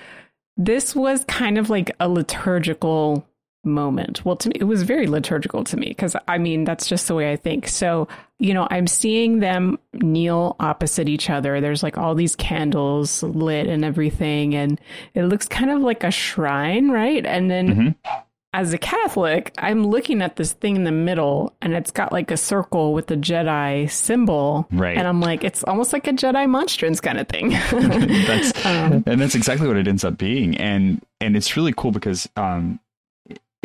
[0.55, 3.25] this was kind of like a liturgical
[3.67, 4.25] moment.
[4.25, 7.15] Well, to me, it was very liturgical to me because I mean, that's just the
[7.15, 7.67] way I think.
[7.67, 8.07] So,
[8.39, 11.61] you know, I'm seeing them kneel opposite each other.
[11.61, 14.79] There's like all these candles lit and everything, and
[15.13, 17.25] it looks kind of like a shrine, right?
[17.25, 18.19] And then mm-hmm.
[18.53, 22.31] as a Catholic, I'm looking at this thing in the middle and it's got like
[22.31, 24.67] a circle with the Jedi symbol.
[24.71, 24.97] Right.
[24.97, 27.49] And I'm like, it's almost like a Jedi monstrance kind of thing.
[27.71, 30.57] that's, um, and that's exactly what it ends up being.
[30.57, 32.79] And, and it's really cool because, um,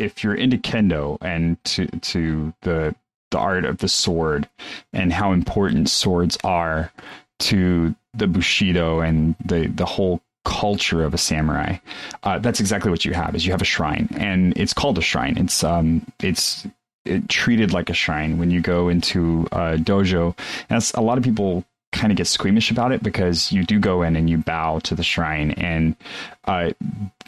[0.03, 2.95] if you're into kendo and to to the
[3.31, 4.49] the art of the sword
[4.93, 6.93] and how important swords are
[7.39, 11.79] to the bushido and the the whole culture of a samurai
[12.25, 14.09] uh, that's exactly what you have is you have a shrine.
[14.17, 15.37] And it's called a shrine.
[15.39, 16.67] It's um it's
[17.05, 20.39] it, treated like a shrine when you go into a dojo.
[20.71, 24.03] And a lot of people kind of get squeamish about it because you do go
[24.03, 25.53] in and you bow to the shrine.
[25.53, 25.97] And
[26.45, 26.71] uh,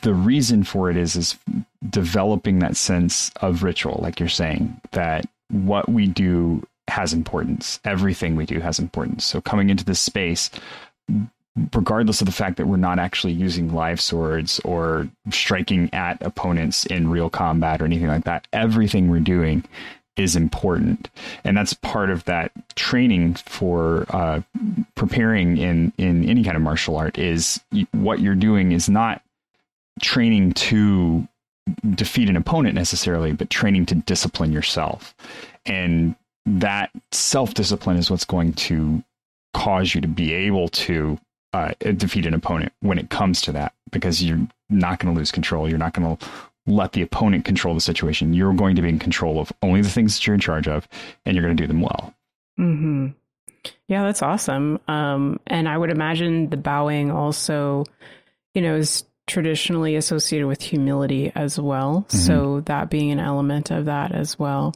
[0.02, 1.38] the reason for it is is
[1.90, 8.37] developing that sense of ritual like you're saying that what we do has importance everything
[8.37, 10.51] we do has importance so coming into this space
[11.73, 16.85] regardless of the fact that we're not actually using live swords or striking at opponents
[16.87, 19.64] in real combat or anything like that everything we're doing
[20.16, 21.11] is important,
[21.42, 24.40] and that's part of that training for uh,
[24.94, 27.18] preparing in in any kind of martial art.
[27.18, 27.61] Is
[27.92, 29.23] what you're doing is not
[30.03, 31.27] training to
[31.94, 35.14] defeat an opponent necessarily, but training to discipline yourself,
[35.66, 36.14] and
[36.46, 39.03] that self discipline is what's going to
[39.55, 41.18] cause you to be able to
[41.53, 45.31] uh, defeat an opponent when it comes to that because you're not going to lose
[45.31, 45.68] control.
[45.68, 46.27] You're not going to
[46.66, 48.35] let the opponent control the situation.
[48.35, 50.88] You're going to be in control of only the things that you're in charge of,
[51.24, 52.14] and you're going to do them well.
[52.57, 53.09] Hmm.
[53.88, 54.81] Yeah, that's awesome.
[54.88, 57.85] Um, and I would imagine the bowing also,
[58.55, 62.06] you know, is traditionally associated with humility as well.
[62.08, 62.16] Mm-hmm.
[62.16, 64.74] So that being an element of that as well.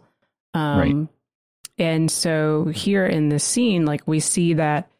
[0.54, 1.08] Um, right.
[1.78, 4.90] And so here in the scene, like we see that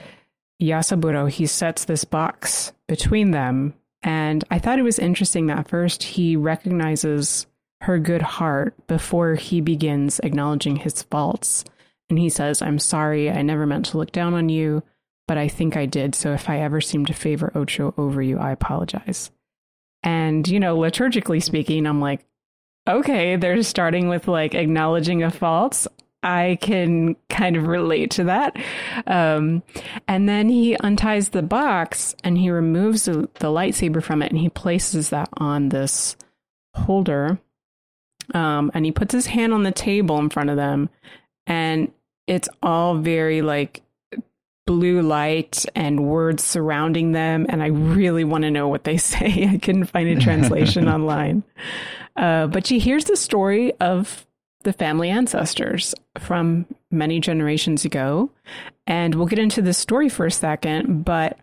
[0.63, 6.03] Yasaburo, he sets this box between them and I thought it was interesting that first
[6.03, 7.47] he recognizes
[7.81, 11.65] her good heart before he begins acknowledging his faults.
[12.09, 14.83] And he says, I'm sorry, I never meant to look down on you,
[15.27, 16.15] but I think I did.
[16.15, 19.31] So if I ever seem to favor Ocho over you, I apologize.
[20.03, 22.25] And, you know, liturgically speaking, I'm like,
[22.89, 25.87] okay, they're starting with like acknowledging a fault.
[26.23, 28.57] I can kind of relate to that.
[29.07, 29.63] Um,
[30.09, 34.41] and then he unties the box and he removes the, the, lightsaber from it and
[34.41, 36.17] he places that on this
[36.75, 37.39] holder.
[38.35, 40.91] Um, and he puts his hand on the table in front of them.
[41.47, 41.93] And
[42.27, 43.83] it's all very like
[44.69, 47.47] blue light and words surrounding them.
[47.49, 49.49] And I really want to know what they say.
[49.51, 51.43] I couldn't find a translation online.
[52.15, 54.27] Uh, but she hears the story of
[54.65, 58.31] the family ancestors from many generations ago.
[58.87, 61.39] And we'll get into this story for a second, but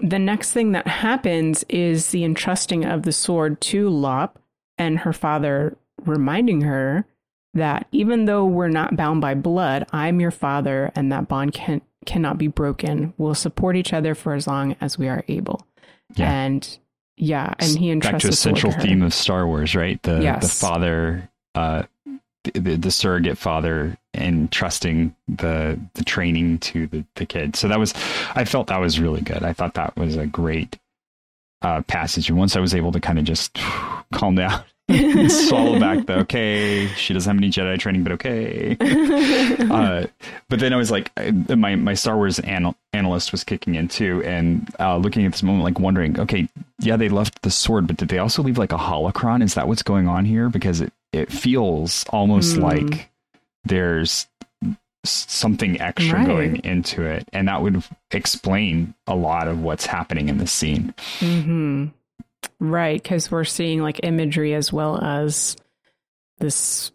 [0.00, 4.38] the next thing that happens is the entrusting of the sword to Lop
[4.78, 7.04] and her father reminding her
[7.52, 11.82] that even though we're not bound by blood, I'm your father and that bond can
[12.08, 13.12] cannot be broken.
[13.18, 15.66] We'll support each other for as long as we are able.
[16.16, 16.32] Yeah.
[16.32, 16.78] And
[17.18, 20.02] yeah, and he entrusts back to a central theme of Star Wars, right?
[20.02, 20.42] The yes.
[20.42, 21.82] the father uh
[22.54, 27.56] the, the surrogate father and trusting the the training to the, the kid.
[27.56, 27.92] So that was
[28.34, 29.42] I felt that was really good.
[29.42, 30.78] I thought that was a great
[31.60, 32.30] uh, passage.
[32.30, 33.58] And once I was able to kind of just
[34.14, 34.64] calm down
[35.28, 38.74] swallow back the okay she doesn't have any jedi training but okay
[39.70, 40.06] uh,
[40.48, 41.12] but then i was like
[41.54, 45.42] my, my star wars anal- analyst was kicking in too and uh, looking at this
[45.42, 46.48] moment like wondering okay
[46.80, 49.68] yeah they left the sword but did they also leave like a holocron is that
[49.68, 52.62] what's going on here because it, it feels almost mm.
[52.62, 53.10] like
[53.64, 54.26] there's
[55.04, 56.26] something extra right.
[56.26, 60.94] going into it and that would explain a lot of what's happening in the scene
[61.18, 61.86] mm-hmm.
[62.60, 65.56] Right, because we're seeing like imagery as well as
[66.38, 66.90] this,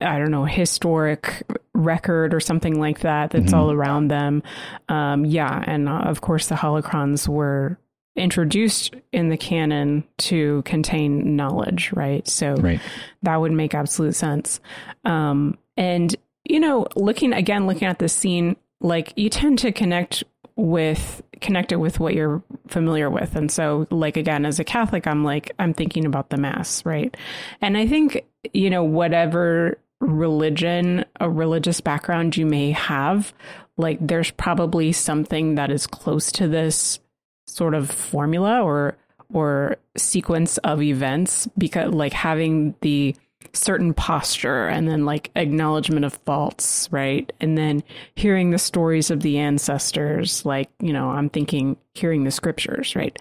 [0.00, 3.54] I don't know, historic record or something like that that's mm-hmm.
[3.54, 4.42] all around them.
[4.88, 7.78] Um, yeah, and uh, of course the holocrons were
[8.16, 12.26] introduced in the canon to contain knowledge, right?
[12.28, 12.80] So right.
[13.22, 14.60] that would make absolute sense.
[15.04, 20.22] Um, and you know, looking again, looking at this scene, like you tend to connect
[20.56, 23.34] with connect it with what you're familiar with.
[23.36, 27.16] And so like again as a Catholic I'm like I'm thinking about the mass, right?
[27.60, 33.32] And I think you know whatever religion a religious background you may have,
[33.76, 37.00] like there's probably something that is close to this
[37.46, 38.96] sort of formula or
[39.32, 43.14] or sequence of events because like having the
[43.54, 47.32] certain posture and then like acknowledgement of faults, right?
[47.40, 47.82] And then
[48.14, 53.16] hearing the stories of the ancestors, like, you know, I'm thinking hearing the scriptures, right?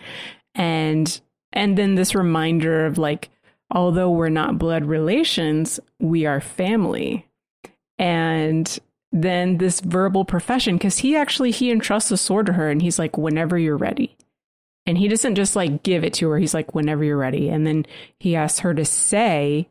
[0.56, 1.20] And
[1.52, 3.30] and then this reminder of like
[3.72, 7.28] although we're not blood relations, we are family.
[7.98, 8.78] And
[9.12, 13.00] then this verbal profession cuz he actually he entrusts a sword to her and he's
[13.00, 14.18] like whenever you're ready.
[14.86, 16.40] And he doesn't just like give it to her.
[16.40, 17.50] He's like whenever you're ready.
[17.50, 17.86] And then
[18.20, 19.70] he asks her to say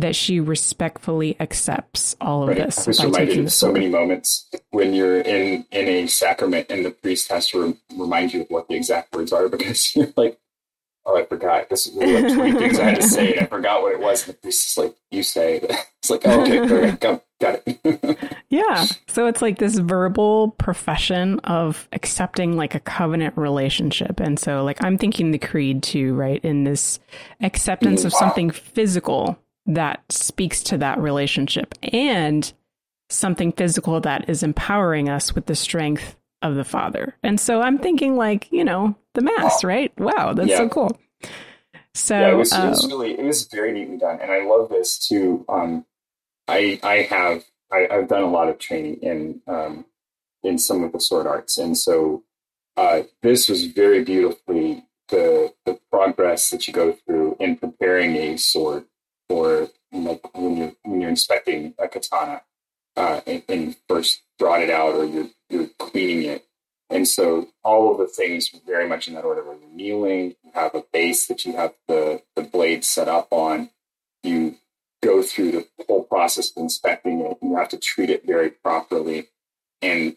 [0.00, 2.58] that she respectfully accepts all of right.
[2.58, 2.86] this.
[2.86, 6.90] I was reminded of so many moments when you're in in a sacrament and the
[6.90, 10.38] priest has to re- remind you of what the exact words are because you're like,
[11.06, 11.68] oh, I forgot.
[11.68, 14.26] This is like 20 things I had to say and I forgot what it was.
[14.26, 15.60] And the priest is like, you say
[16.00, 18.34] It's like, oh, okay, okay, got, got it.
[18.48, 18.86] yeah.
[19.06, 24.18] So it's like this verbal profession of accepting like a covenant relationship.
[24.18, 26.42] And so like I'm thinking the creed too, right?
[26.42, 27.00] In this
[27.42, 28.18] acceptance of mm-hmm.
[28.18, 32.52] something physical that speaks to that relationship and
[33.08, 37.16] something physical that is empowering us with the strength of the Father.
[37.22, 39.92] And so I'm thinking, like, you know, the Mass, right?
[39.98, 40.58] Wow, that's yeah.
[40.58, 40.98] so cool.
[41.94, 44.44] So yeah, it, was, uh, it was really, it was very neatly done, and I
[44.44, 45.44] love this too.
[45.48, 45.84] Um,
[46.46, 47.42] I I have
[47.72, 49.84] I, have done a lot of training in um,
[50.44, 52.22] in some of the sword arts, and so
[52.76, 58.36] uh, this was very beautifully the the progress that you go through in preparing a
[58.36, 58.84] sword
[59.30, 62.42] or like when you're when you're inspecting a katana
[62.96, 66.46] uh, and, and first brought it out or you're you're cleaning it.
[66.90, 70.50] And so all of the things very much in that order where you're kneeling, you
[70.54, 73.70] have a base that you have the, the blade set up on,
[74.24, 74.56] you
[75.00, 78.50] go through the whole process of inspecting it, and you have to treat it very
[78.50, 79.28] properly.
[79.80, 80.16] And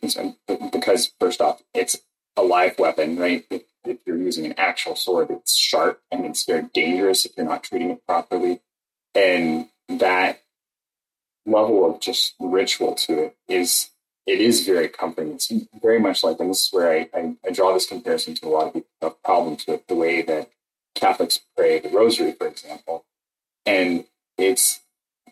[0.71, 1.95] because first off, it's
[2.35, 3.45] a live weapon, right?
[3.51, 7.45] If, if you're using an actual sword, it's sharp and it's very dangerous if you're
[7.45, 8.61] not treating it properly
[9.15, 10.41] and that
[11.45, 13.89] level of just ritual to it is
[14.25, 15.33] it is very comforting.
[15.33, 15.51] It's
[15.81, 18.49] very much like, and this is where I, I, I draw this comparison to a
[18.49, 20.49] lot of, of problems with the way that
[20.95, 23.05] Catholics pray the Rosary, for example,
[23.65, 24.05] and
[24.37, 24.79] it's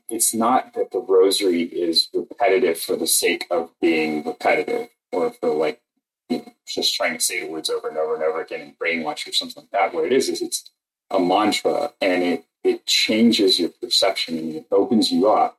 [0.09, 5.49] it's not that the rosary is repetitive for the sake of being repetitive or for
[5.55, 5.81] like
[6.29, 8.77] you know, just trying to say the words over and over and over again and
[8.77, 9.93] brainwash or something like that.
[9.93, 10.69] What it is is it's
[11.09, 15.57] a mantra and it it changes your perception and it opens you up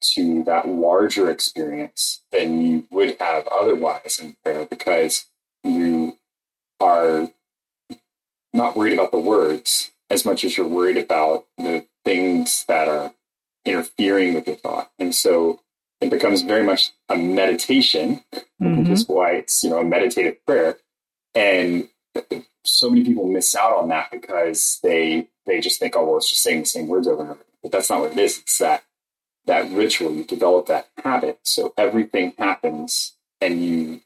[0.00, 5.26] to that larger experience than you would have otherwise in prayer because
[5.62, 6.18] you
[6.80, 7.30] are
[8.52, 13.14] not worried about the words as much as you're worried about the things that are
[13.64, 14.90] interfering with your thought.
[14.98, 15.60] And so
[16.00, 18.80] it becomes very much a meditation, mm-hmm.
[18.80, 20.76] which is why it's, you know, a meditative prayer.
[21.34, 21.88] And
[22.64, 26.30] so many people miss out on that because they they just think, oh well, it's
[26.30, 27.40] just saying the same words over and over.
[27.62, 28.38] But that's not what it is.
[28.38, 28.84] It's that
[29.46, 31.40] that ritual, you develop that habit.
[31.42, 34.00] So everything happens and you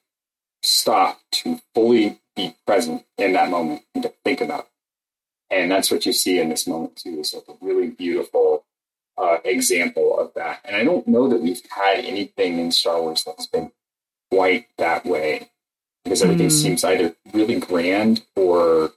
[0.63, 4.67] stop to fully be present in that moment and to think about it.
[5.51, 7.21] And that's what you see in this moment too.
[7.21, 8.65] Is like a really beautiful
[9.17, 10.61] uh, example of that.
[10.65, 13.73] And I don't know that we've had anything in Star Wars that's been
[14.31, 15.51] quite that way
[16.05, 16.53] because everything mm.
[16.53, 18.93] seems either really grand or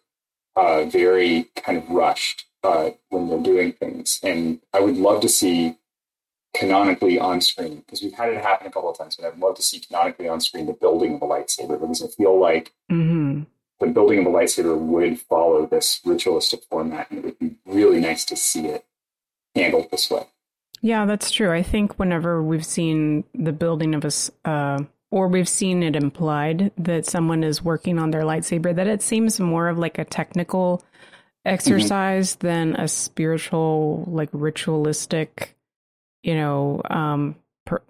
[0.60, 4.20] uh, very kind of rushed uh, when they're doing things.
[4.24, 5.78] And I would love to see
[6.54, 9.56] canonically on screen because we've had it happen a couple of times, but I'd love
[9.56, 13.44] to see canonically on screen the building of a lightsaber because I feel like mm-hmm.
[13.80, 18.02] the building of a lightsaber would follow this ritualistic format, and it would be really
[18.02, 18.86] nice to see it
[19.56, 20.24] handled this way.
[20.82, 21.52] Yeah, that's true.
[21.52, 26.72] I think whenever we've seen the building of a, uh, or we've seen it implied
[26.78, 30.84] that someone is working on their lightsaber, that it seems more of like a technical
[31.46, 32.48] exercise mm-hmm.
[32.48, 35.56] than a spiritual, like ritualistic,
[36.22, 37.36] you know, um,
[37.66, 37.82] per-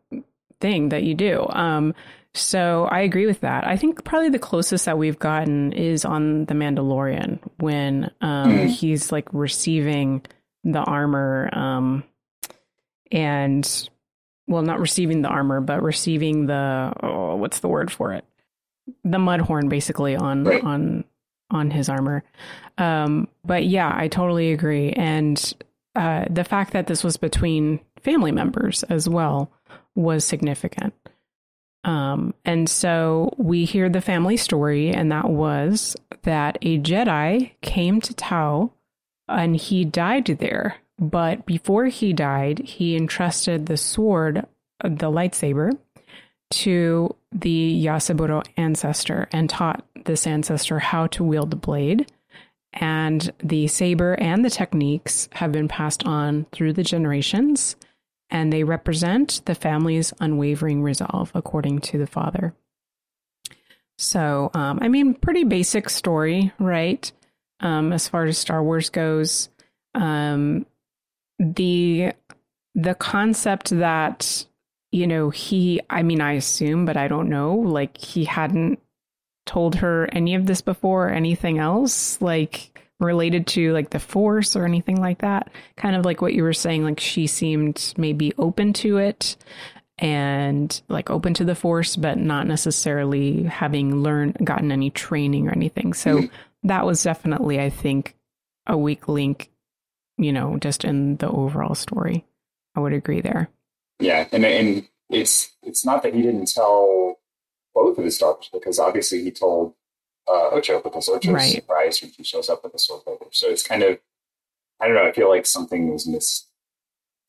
[0.62, 1.46] thing that you do.
[1.50, 1.94] Um,
[2.34, 3.68] so I agree with that.
[3.68, 8.68] I think probably the closest that we've gotten is on The Mandalorian when um, mm-hmm.
[8.68, 10.22] he's like receiving
[10.64, 12.04] the armor um,
[13.12, 13.90] and
[14.50, 18.26] well not receiving the armor but receiving the oh, what's the word for it
[19.04, 20.64] the mud horn, basically on right.
[20.64, 21.04] on
[21.52, 22.24] on his armor
[22.78, 25.54] um, but yeah i totally agree and
[25.95, 29.52] uh, the fact that this was between family members as well
[29.95, 30.93] was significant
[31.84, 38.02] um, and so we hear the family story, and that was that a Jedi came
[38.02, 38.72] to Tao
[39.28, 40.78] and he died there.
[41.00, 44.45] But before he died, he entrusted the sword,
[44.84, 45.72] the lightsaber,
[46.52, 52.12] to the Yasaburo ancestor and taught this ancestor how to wield the blade.
[52.74, 57.76] And the saber and the techniques have been passed on through the generations,
[58.30, 62.54] and they represent the family's unwavering resolve, according to the father.
[63.97, 67.12] So, um, I mean, pretty basic story, right?
[67.60, 69.50] um, as far as Star Wars goes.
[69.95, 70.66] Um,
[71.40, 72.14] the
[72.76, 74.46] the concept that
[74.92, 78.80] you know he i mean i assume but i don't know like he hadn't
[79.46, 84.56] told her any of this before or anything else like related to like the force
[84.56, 85.50] or anything like that?
[85.78, 89.38] Kind of like what you were saying like she seemed maybe open to it
[89.98, 95.52] and like open to the force but not necessarily having learned gotten any training or
[95.52, 95.94] anything.
[95.94, 96.68] So mm-hmm.
[96.68, 98.16] that was definitely, I think,
[98.68, 99.50] a weak link,
[100.20, 102.26] you know, just in the overall story.
[102.76, 103.50] I would agree there.
[104.00, 107.20] Yeah, and and it's it's not that he didn't tell
[107.74, 109.74] both of his daughters because obviously he told
[110.28, 111.52] uh, Ocho because Ocho's right.
[111.52, 113.26] surprised when she shows up with the sword over.
[113.32, 114.00] So it's kind of
[114.80, 115.06] I don't know.
[115.06, 116.48] I feel like something was missed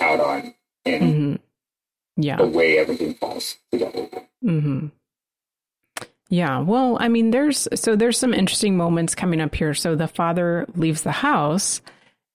[0.01, 1.37] out on in mm-hmm.
[2.17, 4.09] yeah the way everything falls together.
[4.45, 4.89] Mm-hmm.
[6.33, 9.75] Yeah, well, I mean, there's so there's some interesting moments coming up here.
[9.75, 11.81] So the father leaves the house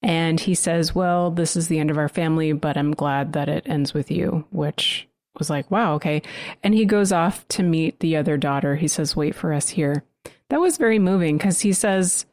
[0.01, 3.49] and he says, Well, this is the end of our family, but I'm glad that
[3.49, 6.21] it ends with you, which was like, Wow, okay.
[6.63, 8.75] And he goes off to meet the other daughter.
[8.75, 10.03] He says, Wait for us here.
[10.49, 12.25] That was very moving because he says,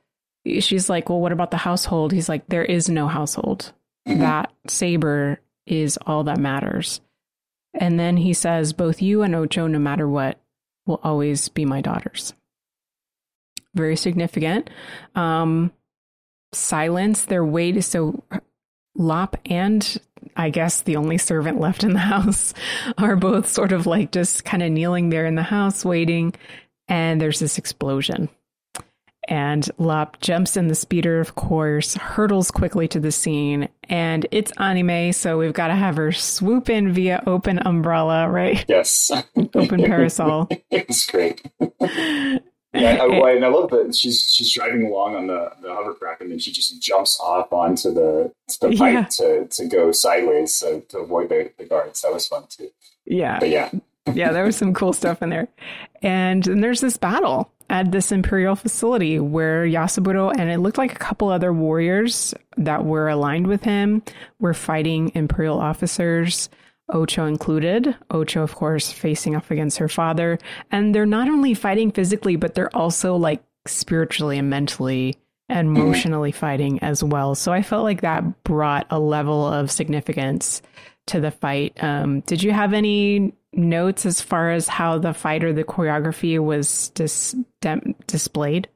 [0.60, 2.12] She's like, Well, what about the household?
[2.12, 3.72] He's like, There is no household.
[4.04, 7.00] That saber is all that matters.
[7.74, 10.38] And then he says, Both you and Ocho, no matter what,
[10.86, 12.34] will always be my daughters.
[13.74, 14.68] Very significant.
[15.14, 15.72] Um,
[16.53, 18.22] silence, their weight is so
[18.94, 19.98] Lop and
[20.36, 22.55] I guess the only servant left in the house
[22.98, 26.34] are both sort of like just kind of kneeling there in the house waiting.
[26.88, 28.28] And there's this explosion.
[29.28, 33.68] And Lop jumps in the speeder, of course, hurtles quickly to the scene.
[33.84, 38.64] And it's anime, so we've got to have her swoop in via open umbrella, right?
[38.68, 39.12] Yes.
[39.55, 40.48] open parasol.
[40.70, 41.40] it's great.
[42.75, 46.31] Yeah, I, and I love that she's she's driving along on the, the hovercraft and
[46.31, 49.05] then she just jumps off onto the to the pipe Yeah.
[49.05, 52.01] to, to go sideways so, to avoid the, the guards.
[52.03, 52.70] That was fun too.
[53.05, 53.39] Yeah.
[53.41, 53.70] But yeah,
[54.14, 55.49] yeah, there was some cool stuff in there.
[56.03, 60.93] And then there's this battle at this Imperial facility where Yasaburo and it looked like
[60.93, 64.03] a couple other warriors that were aligned with him
[64.41, 66.49] were fighting Imperial officers,
[66.89, 67.97] Ocho included.
[68.11, 70.39] Ocho, of course, facing off against her father.
[70.70, 75.16] And they're not only fighting physically, but they're also like spiritually and mentally
[75.49, 77.35] and emotionally fighting as well.
[77.35, 80.62] So I felt like that brought a level of significance
[81.07, 81.83] to the fight.
[81.83, 86.39] Um, did you have any notes as far as how the fight or the choreography
[86.39, 87.37] was dis-
[88.07, 88.68] displayed?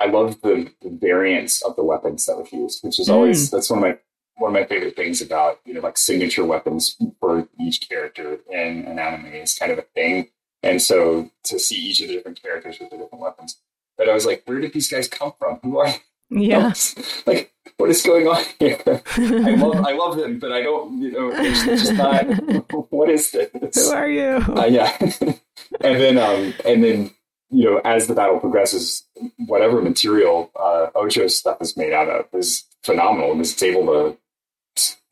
[0.00, 3.70] I love the, the variance of the weapons that were used, which is always that's
[3.70, 3.98] one of my
[4.36, 8.84] one of my favorite things about you know like signature weapons for each character in
[8.86, 10.28] an anime is kind of a thing.
[10.62, 13.58] And so to see each of the different characters with the different weapons,
[13.98, 15.60] but I was like, where did these guys come from?
[15.62, 15.92] Who are
[16.30, 16.72] Yeah.
[17.26, 18.80] like what is going on here?
[18.86, 22.24] I love I love them, but I don't you know it's just not
[22.90, 23.50] what is this?
[23.74, 24.42] Who are you?
[24.56, 24.96] Uh, yeah.
[25.00, 27.10] and then um and then
[27.50, 29.04] you know as the battle progresses,
[29.46, 34.18] whatever material uh, Ocho's stuff is made out of is phenomenal and is able to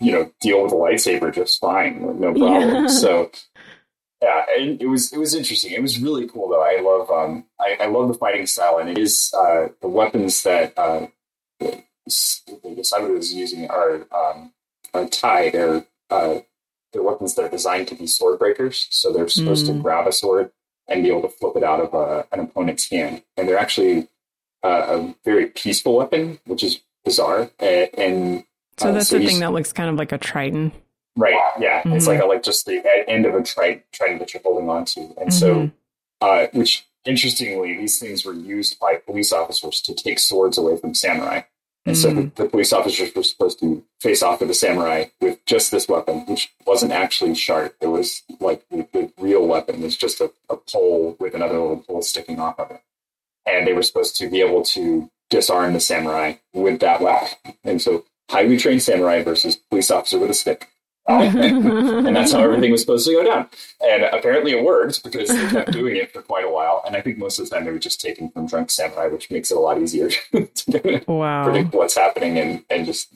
[0.00, 2.84] you know deal with a lightsaber just fine, no problem.
[2.84, 2.86] Yeah.
[2.88, 3.30] So
[4.22, 5.72] yeah, and it was it was interesting.
[5.72, 6.62] It was really cool though.
[6.62, 10.42] I love um I, I love the fighting style, and it is uh, the weapons
[10.44, 11.06] that uh,
[11.58, 14.52] the Cyber is using are um,
[14.94, 15.52] are tied.
[15.52, 16.40] They're uh,
[16.92, 19.82] they're weapons that are designed to be sword breakers, so they're supposed to Mm.
[19.82, 20.50] grab a sword
[20.88, 24.08] and be able to flip it out of uh, an opponent's hand, and they're actually
[24.62, 27.50] uh, a very peaceful weapon, which is bizarre.
[27.58, 28.44] And, and
[28.82, 30.74] So uh, that's the thing that looks kind of like a trident.
[31.16, 31.34] Right.
[31.60, 31.82] Yeah.
[31.86, 32.08] It's Mhm.
[32.08, 35.14] like a, like just the end of a trident, trident that you're holding on to,
[35.20, 35.70] and so,
[36.20, 40.94] uh, which interestingly, these things were used by police officers to take swords away from
[40.94, 41.42] samurai,
[41.84, 45.44] and so the, the police officers were supposed to face off with a samurai with
[45.46, 47.74] just this weapon, which wasn't actually sharp.
[47.80, 51.78] It was like the, the real weapon was just a, a pole with another little
[51.78, 52.80] pole sticking off of it,
[53.44, 57.28] and they were supposed to be able to disarm the samurai with that weapon,
[57.64, 60.68] and so highly trained samurai versus police officer with a stick.
[61.08, 63.48] and that's how everything was supposed to go down.
[63.84, 66.82] And apparently it worked because they kept doing it for quite a while.
[66.86, 69.28] And I think most of the time they were just taken from drunk samurai, which
[69.30, 71.44] makes it a lot easier to Wow.
[71.44, 73.12] predict what's happening and, and just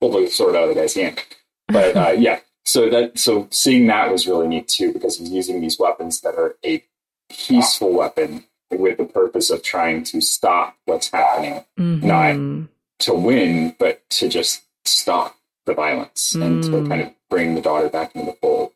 [0.00, 1.22] pull the sword out of the guy's hand.
[1.68, 5.60] But uh, yeah, so that so seeing that was really neat too because he's using
[5.60, 6.82] these weapons that are a
[7.30, 12.68] peaceful weapon with the purpose of trying to stop what's happening, not Mhm.
[13.00, 15.36] To win, but to just stop
[15.66, 16.88] the violence and to Mm.
[16.88, 18.70] kind of bring the daughter back into the fold.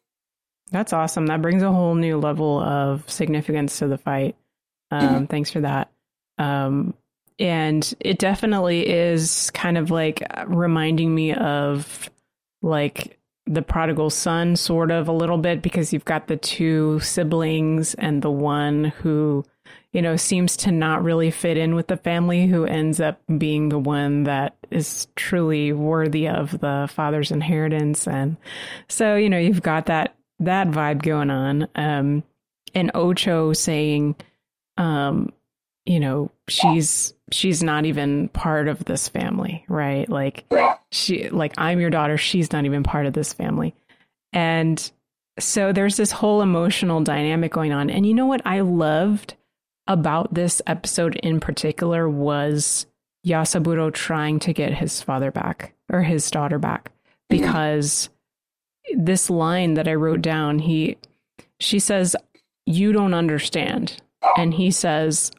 [0.71, 1.27] That's awesome.
[1.27, 4.37] That brings a whole new level of significance to the fight.
[4.91, 5.25] Um, Mm-hmm.
[5.27, 5.91] Thanks for that.
[6.39, 6.95] Um,
[7.39, 12.11] and it definitely is kind of like reminding me of
[12.62, 17.95] like the prodigal son, sort of a little bit, because you've got the two siblings
[17.95, 19.45] and the one who,
[19.93, 23.68] you know, seems to not really fit in with the family, who ends up being
[23.68, 28.07] the one that is truly worthy of the father's inheritance.
[28.07, 28.36] And
[28.88, 31.68] so, you know, you've got that that vibe going on.
[31.74, 32.22] Um,
[32.74, 34.16] and Ocho saying,
[34.78, 35.32] um,
[35.86, 40.09] you know, she's she's not even part of this family, right?
[40.09, 40.45] Like
[40.93, 43.74] she like I'm your daughter, she's not even part of this family.
[44.32, 44.91] And
[45.41, 47.91] so there's this whole emotional dynamic going on.
[47.91, 49.34] And you know what I loved
[49.91, 52.86] about this episode in particular was
[53.26, 56.93] Yasaburo trying to get his father back or his daughter back
[57.28, 58.09] because
[58.95, 60.97] this line that I wrote down, he
[61.59, 62.14] she says,
[62.66, 64.01] "You don't understand."
[64.36, 65.32] And he says,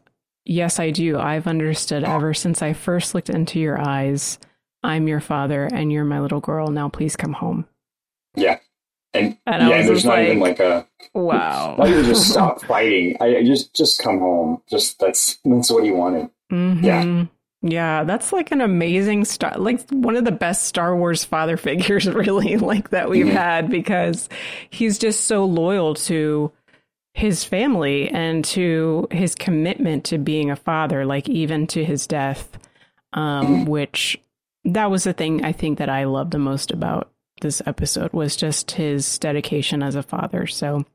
[0.43, 1.17] "Yes, I do.
[1.17, 4.37] I've understood ever since I first looked into your eyes.
[4.83, 6.67] I'm your father and you're my little girl.
[6.67, 7.65] Now please come home."
[8.35, 8.59] Yeah.
[9.13, 11.75] And, And I yeah, and there's not even like, like a Wow.
[11.79, 13.17] not even just stop fighting.
[13.19, 14.61] I, I just just come home.
[14.69, 16.29] Just that's that's what he wanted.
[16.51, 16.83] Mhm.
[16.83, 17.25] Yeah.
[17.63, 22.07] Yeah, that's like an amazing star like one of the best Star Wars father figures
[22.07, 23.33] really like that we've Mhm.
[23.33, 24.29] had because
[24.69, 26.51] he's just so loyal to
[27.13, 32.57] his family and to his commitment to being a father like even to his death
[33.13, 34.17] um which
[34.63, 37.10] that was the thing I think that I loved the most about
[37.41, 40.47] this episode was just his dedication as a father.
[40.47, 40.85] So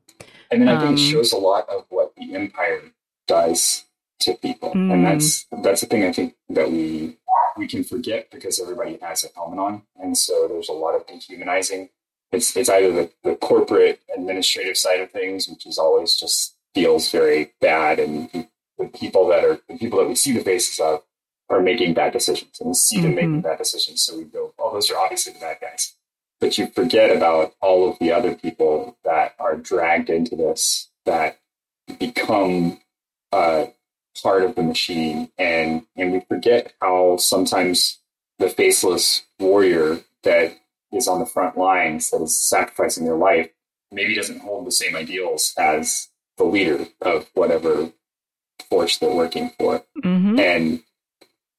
[0.51, 2.81] And then I think it Um, shows a lot of what the empire
[3.27, 3.83] does
[4.21, 4.91] to people, Mm.
[4.93, 7.17] and that's that's the thing I think that we
[7.57, 11.05] we can forget because everybody has a helmet on, and so there's a lot of
[11.07, 11.89] dehumanizing.
[12.31, 17.11] It's it's either the, the corporate administrative side of things, which is always just feels
[17.11, 18.29] very bad and
[18.77, 21.01] the people that are the people that we see the faces of
[21.49, 23.15] are making bad decisions and we see them Mm-hmm.
[23.15, 24.01] making bad decisions.
[24.03, 25.95] So we go, oh, those are obviously the bad guys.
[26.39, 31.39] But you forget about all of the other people that are dragged into this that
[31.99, 32.79] become
[33.31, 33.65] uh,
[34.21, 35.31] part of the machine.
[35.37, 37.99] And, and we forget how sometimes
[38.39, 40.57] the faceless warrior that
[40.91, 43.49] is on the front lines, that is sacrificing their life,
[43.91, 47.91] maybe doesn't hold the same ideals as the leader of whatever
[48.69, 49.83] force they're working for.
[50.03, 50.39] Mm-hmm.
[50.39, 50.83] And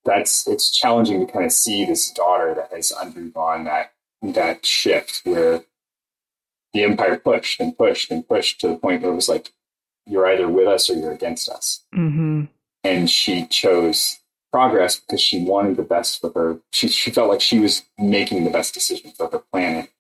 [0.05, 3.93] that's it's challenging to kind of see this daughter that has undergone that
[4.23, 5.65] that shift where
[6.75, 9.53] the empire pushed and pushed and pushed to the point where it was like
[10.07, 12.45] you're either with us or you're against us Mm-hmm.
[12.85, 14.19] and she chose
[14.53, 18.45] progress because she wanted the best for her she, she felt like she was making
[18.45, 19.91] the best decision for her planet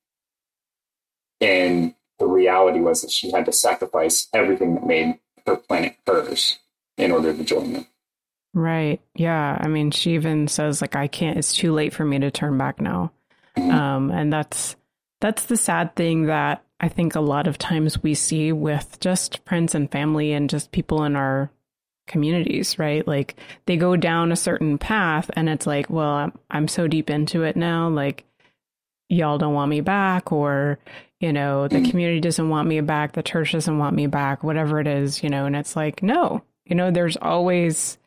[1.40, 6.58] and the reality was that she had to sacrifice everything that made her planet hers
[6.96, 7.86] in order to join them
[8.54, 9.00] Right.
[9.14, 9.58] Yeah.
[9.60, 11.36] I mean, she even says like, I can't.
[11.38, 13.12] It's too late for me to turn back now.
[13.58, 14.76] Um, and that's
[15.20, 19.40] that's the sad thing that I think a lot of times we see with just
[19.46, 21.50] friends and family and just people in our
[22.06, 23.06] communities, right?
[23.06, 23.36] Like
[23.66, 27.42] they go down a certain path, and it's like, well, I'm I'm so deep into
[27.42, 28.24] it now, like
[29.08, 30.78] y'all don't want me back, or
[31.20, 34.78] you know, the community doesn't want me back, the church doesn't want me back, whatever
[34.78, 37.98] it is, you know, and it's like, no, you know, there's always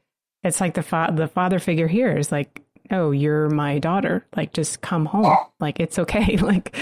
[0.43, 2.60] it's like the fa- the father figure here is like
[2.91, 6.75] oh you're my daughter like just come home like it's okay like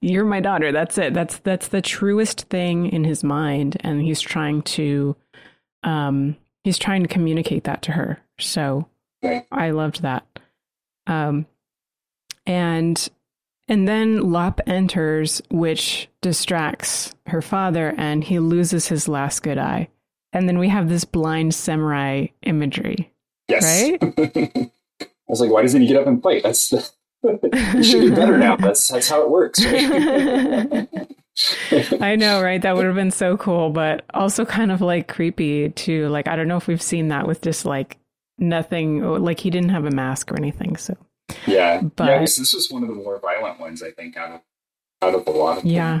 [0.00, 4.20] you're my daughter that's it that's that's the truest thing in his mind and he's
[4.20, 5.16] trying to
[5.82, 8.86] um he's trying to communicate that to her so
[9.50, 10.24] i loved that
[11.06, 11.46] um
[12.46, 13.08] and
[13.68, 19.88] and then Lop enters, which distracts her father, and he loses his last good eye.
[20.32, 23.12] And then we have this blind samurai imagery.
[23.46, 23.90] Yes.
[24.00, 24.70] Right?
[25.28, 26.42] I was like, why doesn't he get up and fight?
[26.42, 26.80] That's you
[27.82, 28.56] should do better now.
[28.56, 29.64] That's that's how it works.
[29.64, 30.88] Right?
[32.00, 32.60] I know, right?
[32.60, 36.08] That would have been so cool, but also kind of like creepy too.
[36.08, 37.98] Like I don't know if we've seen that with just like
[38.38, 40.76] nothing like he didn't have a mask or anything.
[40.76, 40.96] So
[41.46, 42.18] yeah, But- yeah.
[42.20, 44.40] This, this was one of the more violent ones, I think, out of
[45.02, 45.72] out of a lot of them.
[45.72, 46.00] Yeah.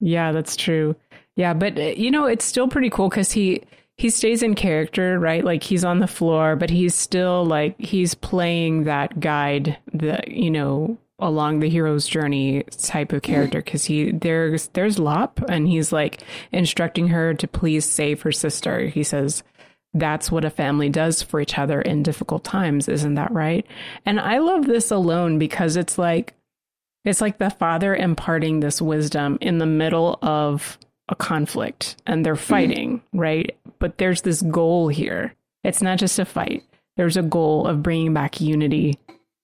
[0.00, 0.96] Yeah, that's true.
[1.36, 3.62] Yeah, but uh, you know, it's still pretty cool cuz he
[3.96, 5.44] he stays in character, right?
[5.44, 10.50] Like he's on the floor, but he's still like he's playing that guide, that you
[10.50, 13.32] know, along the hero's journey type of mm-hmm.
[13.32, 18.32] character cuz he there's there's Lop and he's like instructing her to please save her
[18.32, 18.86] sister.
[18.86, 19.44] He says
[19.94, 23.64] that's what a family does for each other in difficult times, isn't that right?
[24.04, 26.34] And I love this alone because it's like
[27.04, 30.78] it's like the father imparting this wisdom in the middle of
[31.08, 32.42] a conflict and they're mm-hmm.
[32.42, 33.56] fighting, right?
[33.78, 35.34] But there's this goal here.
[35.62, 36.64] It's not just a fight,
[36.96, 38.98] there's a goal of bringing back unity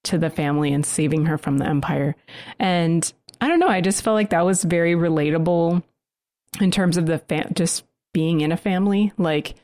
[0.04, 2.14] to the family and saving her from the empire.
[2.58, 3.10] And
[3.40, 5.82] I don't know, I just felt like that was very relatable
[6.60, 9.12] in terms of the fa- just being in a family.
[9.18, 9.54] Like,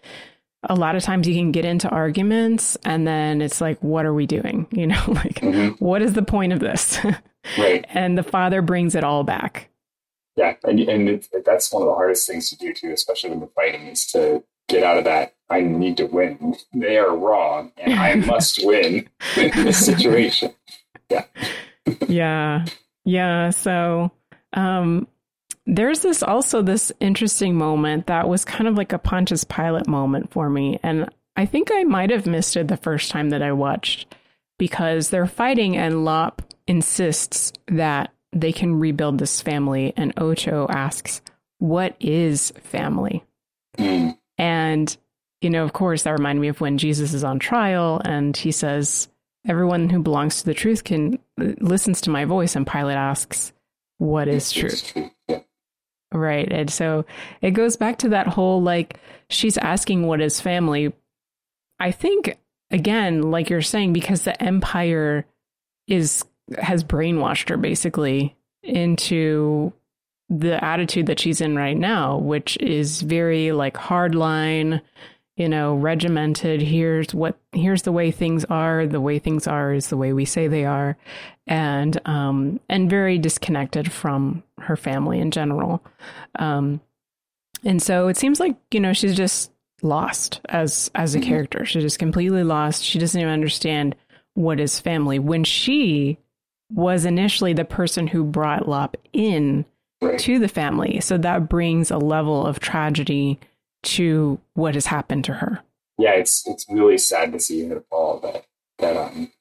[0.69, 4.15] a lot of times you can get into arguments and then it's like what are
[4.15, 5.69] we doing you know like mm-hmm.
[5.85, 6.99] what is the point of this
[7.59, 7.85] Right.
[7.91, 9.69] and the father brings it all back
[10.37, 13.41] Yeah, and and it, that's one of the hardest things to do too, especially when
[13.41, 15.35] we're fighting, is to get out of that.
[15.49, 16.57] I need to win.
[16.75, 20.53] They are wrong, and I must win in this situation.
[21.09, 21.25] Yeah,
[22.09, 22.65] yeah
[23.07, 24.11] yeah so
[24.53, 25.09] um
[25.65, 30.31] there's this also this interesting moment that was kind of like a Pontius Pilate moment
[30.31, 33.53] for me and I think I might have missed it the first time that I
[33.53, 34.15] watched
[34.59, 41.21] because they're fighting and Lop insists that they can rebuild this family and Ocho asks
[41.59, 43.25] what is family
[44.39, 44.97] and
[45.41, 48.53] you know of course that reminded me of when Jesus is on trial and he
[48.53, 49.09] says
[49.47, 52.57] everyone who belongs to the truth can uh, listens to my voice.
[52.57, 53.53] And Pilate asks
[53.99, 54.97] what is truth?
[56.13, 56.51] right.
[56.51, 57.05] And so
[57.41, 60.93] it goes back to that whole like she's asking what is family.
[61.79, 62.39] I think
[62.71, 65.27] again like you're saying because the empire
[65.87, 66.25] is
[66.59, 69.73] has brainwashed her basically into
[70.29, 74.81] the attitude that she's in right now which is very like hardline
[75.37, 76.63] you know regimented.
[76.63, 78.87] Here's what here's the way things are.
[78.87, 80.97] The way things are is the way we say they are.
[81.47, 85.83] And um and very disconnected from her family in general.
[86.39, 86.81] Um
[87.65, 89.53] and so it seems like you know she's just
[89.83, 91.65] lost as as a character.
[91.65, 92.83] She's just completely lost.
[92.83, 93.95] She doesn't even understand
[94.35, 95.19] what is family.
[95.19, 96.19] When she
[96.71, 99.65] was initially the person who brought Lop in
[100.19, 103.41] to the family so that brings a level of tragedy
[103.83, 105.61] to what has happened to her.
[105.99, 108.45] Yeah, it's it's really sad to see her fall that
[108.79, 109.33] that um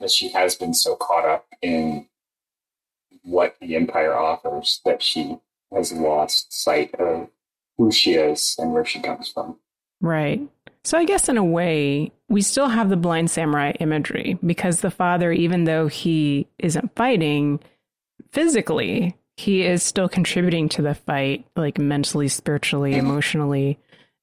[0.00, 2.06] that she has been so caught up in
[3.22, 5.36] what the empire offers that she
[5.72, 7.28] has lost sight of
[7.76, 9.58] who she is and where she comes from.
[10.00, 10.40] Right.
[10.82, 14.90] So I guess in a way, we still have the blind samurai imagery because the
[14.90, 17.60] father, even though he isn't fighting
[18.32, 23.78] physically, he is still contributing to the fight, like mentally, spiritually, emotionally.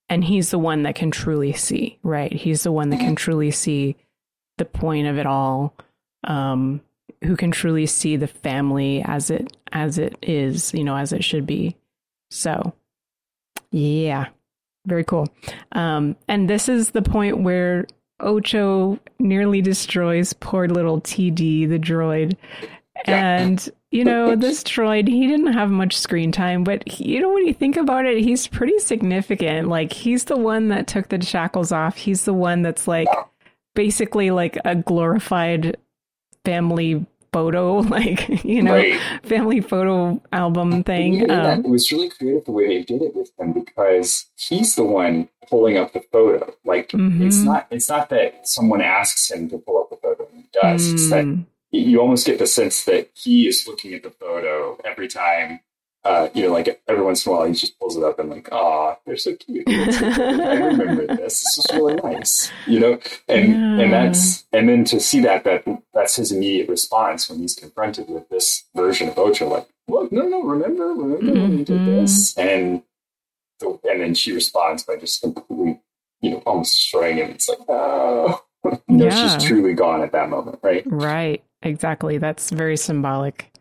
[0.09, 2.31] And he's the one that can truly see, right?
[2.31, 3.95] He's the one that can truly see
[4.59, 5.73] the point of it all.
[6.23, 6.81] Um,
[7.23, 11.23] who can truly see the family as it as it is, you know, as it
[11.23, 11.75] should be.
[12.29, 12.73] So,
[13.71, 14.27] yeah,
[14.85, 15.27] very cool.
[15.71, 17.87] Um, and this is the point where
[18.19, 22.37] Ocho nearly destroys poor little TD, the droid.
[23.05, 27.33] And, you know, this droid, he didn't have much screen time, but, he, you know,
[27.33, 29.69] when you think about it, he's pretty significant.
[29.69, 31.95] Like, he's the one that took the shackles off.
[31.95, 33.07] He's the one that's like
[33.75, 35.77] basically like a glorified
[36.43, 38.99] family photo, like you know, right.
[39.23, 41.29] family photo album thing.
[41.29, 44.83] Um, it was really creative the way they did it with him because he's the
[44.83, 46.53] one pulling up the photo.
[46.65, 47.25] Like mm-hmm.
[47.25, 50.49] it's not it's not that someone asks him to pull up the photo and he
[50.51, 50.87] does.
[50.87, 50.93] Mm.
[50.93, 51.45] It's that mm.
[51.71, 55.59] You almost get the sense that he is looking at the photo every time
[56.07, 58.29] uh, you know, like every once in a while he just pulls it up and
[58.29, 59.65] like, ah, they're so cute.
[59.67, 61.41] I remember this.
[61.43, 63.83] This is really nice, you know, and yeah.
[63.83, 68.07] and that's and then to see that that that's his immediate response when he's confronted
[68.07, 71.41] with this version of Ocho, like, well, no, no, remember, remember mm-hmm.
[71.41, 72.83] when you did this, and
[73.59, 75.81] the, and then she responds by just completely,
[76.21, 77.31] you know, almost destroying him.
[77.31, 78.45] It's like, oh,
[78.87, 79.09] no, yeah.
[79.09, 80.83] she's truly gone at that moment, right?
[80.85, 82.17] Right, exactly.
[82.17, 83.51] That's very symbolic.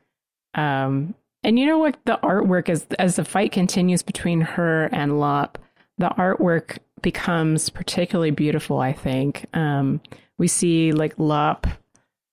[0.55, 1.97] Um, and you know what?
[2.07, 5.59] The artwork as as the fight continues between her and Lop,
[5.99, 8.81] the artwork becomes particularly beautiful.
[8.81, 10.01] I think um,
[10.39, 11.67] we see like Lop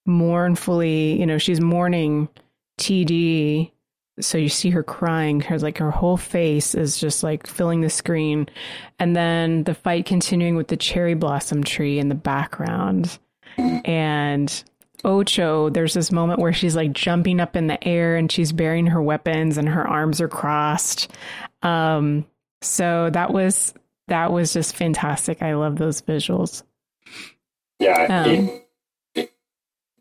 [0.05, 2.27] mournfully, you know, she's mourning
[2.79, 3.71] TD.
[4.19, 5.41] So you see her crying.
[5.41, 8.47] Her like her whole face is just like filling the screen,
[8.99, 13.17] and then the fight continuing with the cherry blossom tree in the background,
[13.57, 14.63] and
[15.03, 18.87] Ocho, there's this moment where she's like jumping up in the air and she's bearing
[18.87, 21.11] her weapons and her arms are crossed.
[21.61, 22.25] Um,
[22.61, 23.73] so that was
[24.07, 25.41] that was just fantastic.
[25.41, 26.63] I love those visuals.
[27.79, 28.61] Yeah, um,
[29.15, 29.33] it,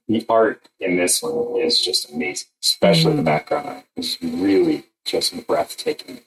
[0.09, 3.17] the art in this one is just amazing, especially mm-hmm.
[3.19, 6.21] the background is really just breathtaking.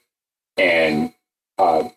[0.56, 1.12] And
[1.58, 1.88] uh,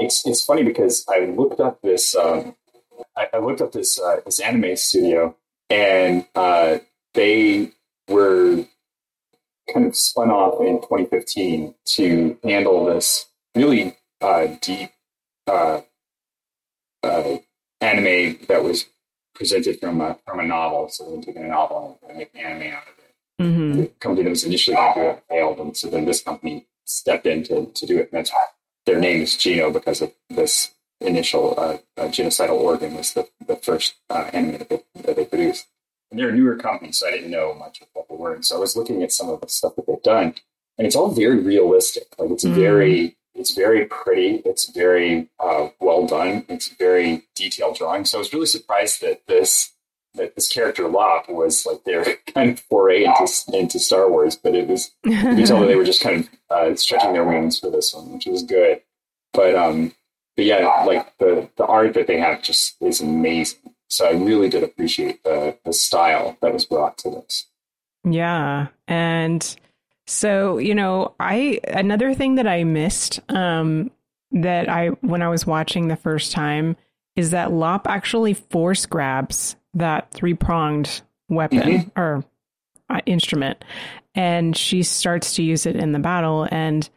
[0.00, 2.56] it's it's funny because I looked up this um,
[3.16, 5.36] I, I, looked up this uh, this anime studio
[5.72, 6.78] and uh,
[7.14, 7.72] they
[8.08, 8.64] were
[9.72, 14.90] kind of spun off in 2015 to handle this really uh, deep
[15.46, 15.80] uh,
[17.02, 17.38] uh,
[17.80, 18.84] anime that was
[19.34, 20.88] presented from a from a novel.
[20.90, 23.42] So they took a novel and made an anime out of it.
[23.42, 23.80] Mm-hmm.
[23.80, 26.66] The company that was initially going to do it failed, and so then this company
[26.84, 28.10] stepped in to, to do it.
[28.12, 28.30] And that's
[28.84, 30.72] their name is Geno because of this
[31.06, 35.24] initial uh, uh, genocidal organ was the, the first uh, anime that they, that they
[35.24, 35.66] produced.
[36.10, 38.34] And they're a newer company, so I didn't know much of what they were.
[38.34, 40.34] And so I was looking at some of the stuff that they've done,
[40.76, 42.08] and it's all very realistic.
[42.18, 42.54] Like it's mm.
[42.54, 44.42] very, it's very pretty.
[44.44, 46.44] It's very uh, well done.
[46.48, 48.04] It's very detailed drawing.
[48.04, 49.72] So I was really surprised that this
[50.14, 54.54] that this character Lop was like their kind of foray into into Star Wars, but
[54.54, 57.58] it was you can tell that they were just kind of uh, stretching their wings
[57.58, 58.82] for this one, which was good.
[59.32, 59.94] But um,
[60.36, 63.74] but yeah, like the the art that they have just is amazing.
[63.88, 67.46] So I really did appreciate the the style that was brought to this.
[68.04, 69.56] Yeah, and
[70.06, 73.90] so you know, I another thing that I missed um,
[74.32, 76.76] that I when I was watching the first time
[77.14, 82.00] is that Lop actually force grabs that three pronged weapon mm-hmm.
[82.00, 82.24] or
[82.88, 83.62] uh, instrument,
[84.14, 86.88] and she starts to use it in the battle and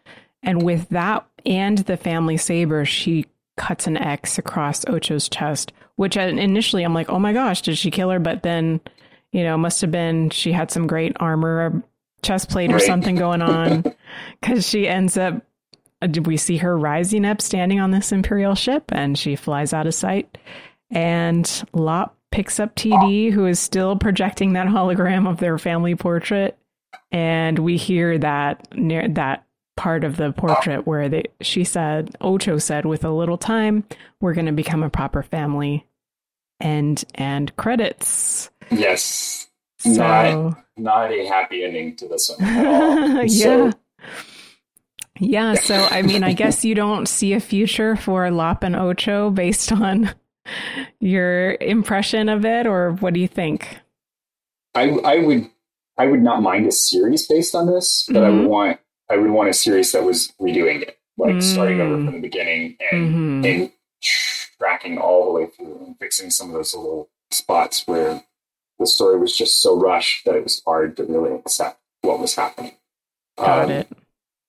[0.42, 3.26] and with that and the family saber, she
[3.58, 7.92] cuts an X across Ocho's chest, which initially I'm like, oh my gosh, did she
[7.92, 8.20] kill her?
[8.20, 8.82] But then,
[9.32, 11.84] you know, must have been she had some great armor,
[12.22, 12.82] chest plate or right.
[12.82, 13.84] something going on
[14.42, 15.42] because she ends up.
[16.02, 19.88] Uh, we see her rising up, standing on this Imperial ship, and she flies out
[19.88, 20.38] of sight.
[20.92, 26.58] And Lop picks up TD, who is still projecting that hologram of their family portrait,
[27.12, 29.45] and we hear that near that
[29.76, 33.84] part of the portrait where they she said Ocho said with a little time
[34.22, 35.86] we're going to become a proper family
[36.60, 39.48] and and credits yes
[39.80, 42.48] so, not not a happy ending to this one
[43.28, 43.72] yeah so.
[45.20, 49.30] Yeah, so I mean, I guess you don't see a future for Lop and Ocho
[49.30, 50.14] based on
[51.00, 53.80] your impression of it, or what do you think?
[54.74, 55.50] I I would
[55.98, 58.26] I would not mind a series based on this, but mm-hmm.
[58.26, 58.80] I would want
[59.10, 61.40] I would want a series that was redoing it, like mm-hmm.
[61.40, 63.46] starting over from the beginning and mm-hmm.
[63.46, 63.72] and
[64.58, 68.24] tracking all the way through and fixing some of those little spots where
[68.80, 72.36] the story was just so rushed that it was hard to really accept what was
[72.36, 72.74] happening.
[73.38, 73.88] Got um, it.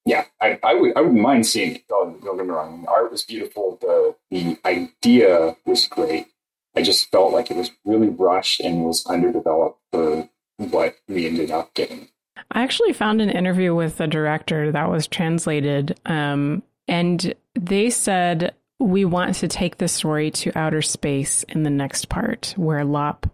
[0.04, 1.88] Yeah, I, I would I wouldn't mind seeing it.
[1.88, 2.82] Don't, don't get me wrong.
[2.82, 3.78] The art was beautiful.
[3.80, 6.28] The the idea was great.
[6.76, 10.28] I just felt like it was really rushed and was underdeveloped for
[10.58, 12.08] what we ended up getting.
[12.50, 18.54] I actually found an interview with the director that was translated, um, and they said
[18.78, 23.26] we want to take the story to outer space in the next part, where Lop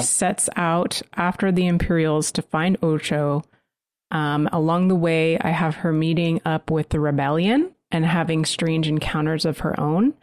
[0.00, 3.44] sets out after the Imperials to find Ocho.
[4.10, 8.88] Um, along the way, I have her meeting up with the rebellion and having strange
[8.88, 10.14] encounters of her own.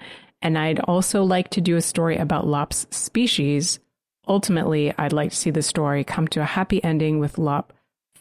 [0.41, 3.79] And I'd also like to do a story about Lop's species.
[4.27, 7.73] Ultimately, I'd like to see the story come to a happy ending with Lop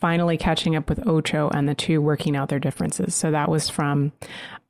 [0.02, 3.14] finally catching up with Ocho and the two working out their differences.
[3.14, 4.10] So that was from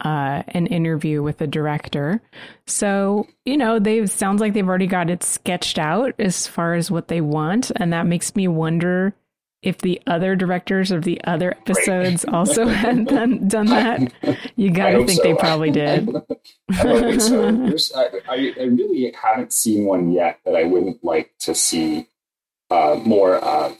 [0.04, 2.20] uh, an interview with the director.
[2.66, 6.90] So, you know, they sounds like they've already got it sketched out as far as
[6.90, 7.72] what they want.
[7.76, 9.14] And that makes me wonder
[9.62, 12.34] if the other directors of the other episodes right.
[12.34, 14.12] also had done, done that.
[14.56, 15.22] You got to think so.
[15.22, 16.14] they probably did.
[16.72, 17.98] I don't think so.
[18.28, 22.06] I, I, really haven't seen one yet that I wouldn't like to see
[22.70, 23.78] uh, more of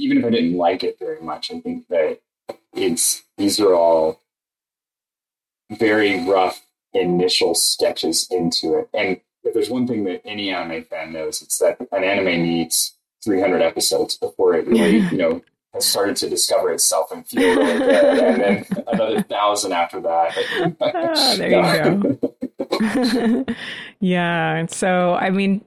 [0.00, 2.20] even if I didn't like it very much, I think that
[2.74, 4.20] it's these are all
[5.70, 8.88] very rough initial sketches into it.
[8.92, 12.96] And if there's one thing that any anime fan knows, it's that an anime needs
[13.24, 15.42] 300 episodes before it really, you know,
[15.72, 18.18] has started to discover itself and feel really good.
[18.18, 20.76] and then another thousand after that.
[20.80, 22.18] ah, there you
[23.38, 23.44] go.
[24.00, 24.66] yeah.
[24.66, 25.62] So, I mean,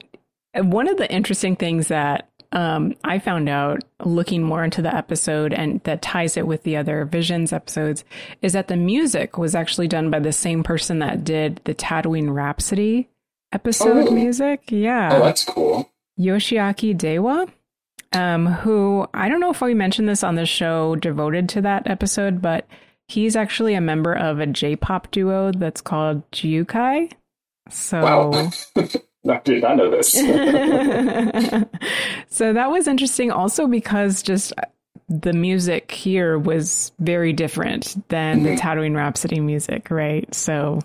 [0.55, 5.53] one of the interesting things that um, I found out looking more into the episode
[5.53, 8.05] and that ties it with the other Visions episodes
[8.43, 12.33] is that the music was actually done by the same person that did the Tatooine
[12.33, 13.09] Rhapsody
[13.51, 14.11] episode oh.
[14.11, 14.61] music.
[14.67, 15.09] Yeah.
[15.13, 15.91] Oh, that's cool.
[16.19, 17.47] Yoshiaki Dewa,
[18.13, 21.87] um, who I don't know if we mentioned this on the show devoted to that
[21.87, 22.67] episode, but
[23.07, 27.11] he's actually a member of a J pop duo that's called Jiukai.
[27.71, 28.01] So.
[28.01, 28.51] Wow.
[29.29, 30.11] I did not know this.
[32.27, 34.53] so that was interesting also because just
[35.07, 38.45] the music here was very different than mm-hmm.
[38.45, 40.33] the Tatooine Rhapsody music, right?
[40.33, 40.79] So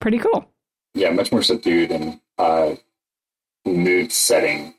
[0.00, 0.48] pretty cool.
[0.94, 2.74] Yeah, much more subdued and uh,
[3.64, 4.74] mood setting.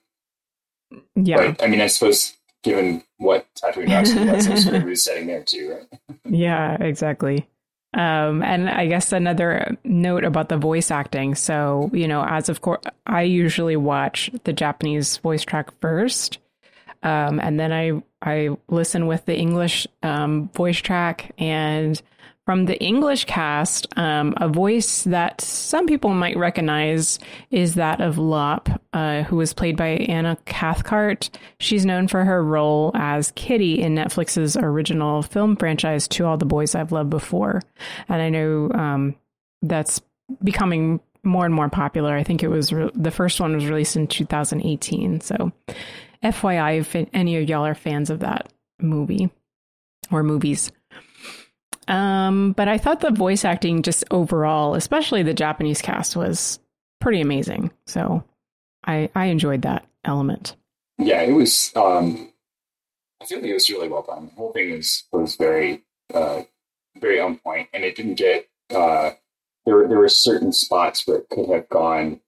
[1.16, 1.52] Yeah.
[1.52, 5.44] But, I mean, I suppose given what Tatooine Rhapsody was, there's a mood setting there
[5.44, 6.18] too, right?
[6.26, 7.48] yeah, exactly.
[7.94, 11.36] Um, and I guess another note about the voice acting.
[11.36, 16.40] So, you know, as of course, I usually watch the Japanese voice track first.
[17.04, 21.34] Um, and then I, I listen with the English um, voice track.
[21.38, 22.02] And
[22.46, 27.18] from the English cast, um, a voice that some people might recognize
[27.52, 31.30] is that of Lop, uh, who was played by Anna Cathcart.
[31.60, 36.46] She's known for her role as Kitty in Netflix's original film franchise, To All the
[36.46, 37.62] Boys I've Loved Before.
[38.10, 39.16] And I know um,
[39.62, 40.02] that's
[40.44, 42.14] becoming more and more popular.
[42.16, 45.22] I think it was re- the first one was released in 2018.
[45.22, 45.54] So,
[46.22, 49.30] FYI, if any of y'all are fans of that movie
[50.12, 50.72] or movies.
[51.88, 56.60] Um, but I thought the voice acting just overall, especially the Japanese cast, was
[57.02, 57.72] pretty amazing.
[57.86, 58.24] So
[58.86, 60.56] I I enjoyed that element.
[60.98, 61.72] Yeah, it was.
[61.76, 62.32] Um,
[63.22, 64.28] I feel like it was really well done.
[64.28, 66.44] The whole thing was was very uh,
[67.00, 68.48] very on point, and it didn't get.
[68.70, 69.12] Uh,
[69.66, 72.22] there were there were certain spots where it could have gone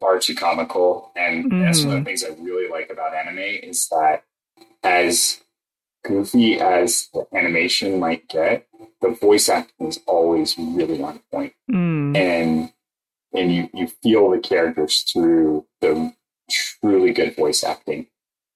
[0.00, 1.62] far too comical, and mm.
[1.62, 2.04] that's one of the mm-hmm.
[2.04, 4.24] things I really like about anime is that
[4.82, 5.40] as
[6.06, 8.66] goofy as the animation might get,
[9.00, 11.52] the voice acting is always really on point.
[11.70, 12.16] Mm.
[12.16, 12.72] And
[13.32, 16.14] and you, you feel the characters through the
[16.50, 18.06] truly good voice acting.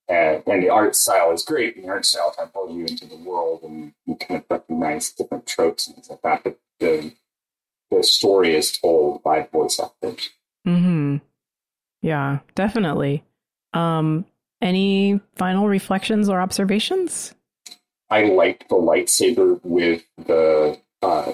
[0.08, 1.76] Uh, and the art style is great.
[1.76, 4.46] And the art style kind of pulls you into the world and you kind of
[4.50, 6.44] recognize different tropes and things like that.
[6.44, 7.12] But the,
[7.90, 10.30] the story is told by voice actors.
[10.64, 11.18] Hmm.
[12.02, 13.22] Yeah, definitely.
[13.72, 14.24] Um,
[14.62, 17.34] any final reflections or observations?
[18.10, 21.32] I liked the lightsaber with the uh,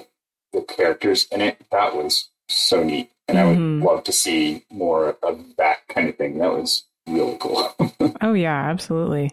[0.53, 1.61] the characters in it.
[1.71, 3.47] That was so neat, and mm-hmm.
[3.47, 3.83] I would mm-hmm.
[3.83, 6.37] love to see more of that kind of thing.
[6.37, 7.73] That was really cool.
[8.21, 9.31] oh yeah, absolutely.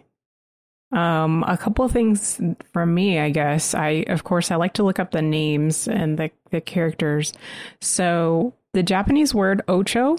[0.91, 2.39] Um, a couple of things
[2.71, 3.73] from me, I guess.
[3.73, 7.33] I, of course, I like to look up the names and the, the characters.
[7.81, 10.15] So the Japanese word ocho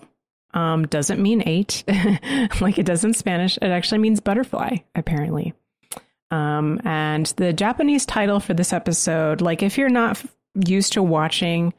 [0.52, 1.84] um, doesn't mean eight,
[2.60, 3.56] like it does in Spanish.
[3.58, 5.54] It actually means butterfly, apparently.
[6.30, 10.22] Um, and the Japanese title for this episode, like if you're not
[10.66, 11.72] used to watching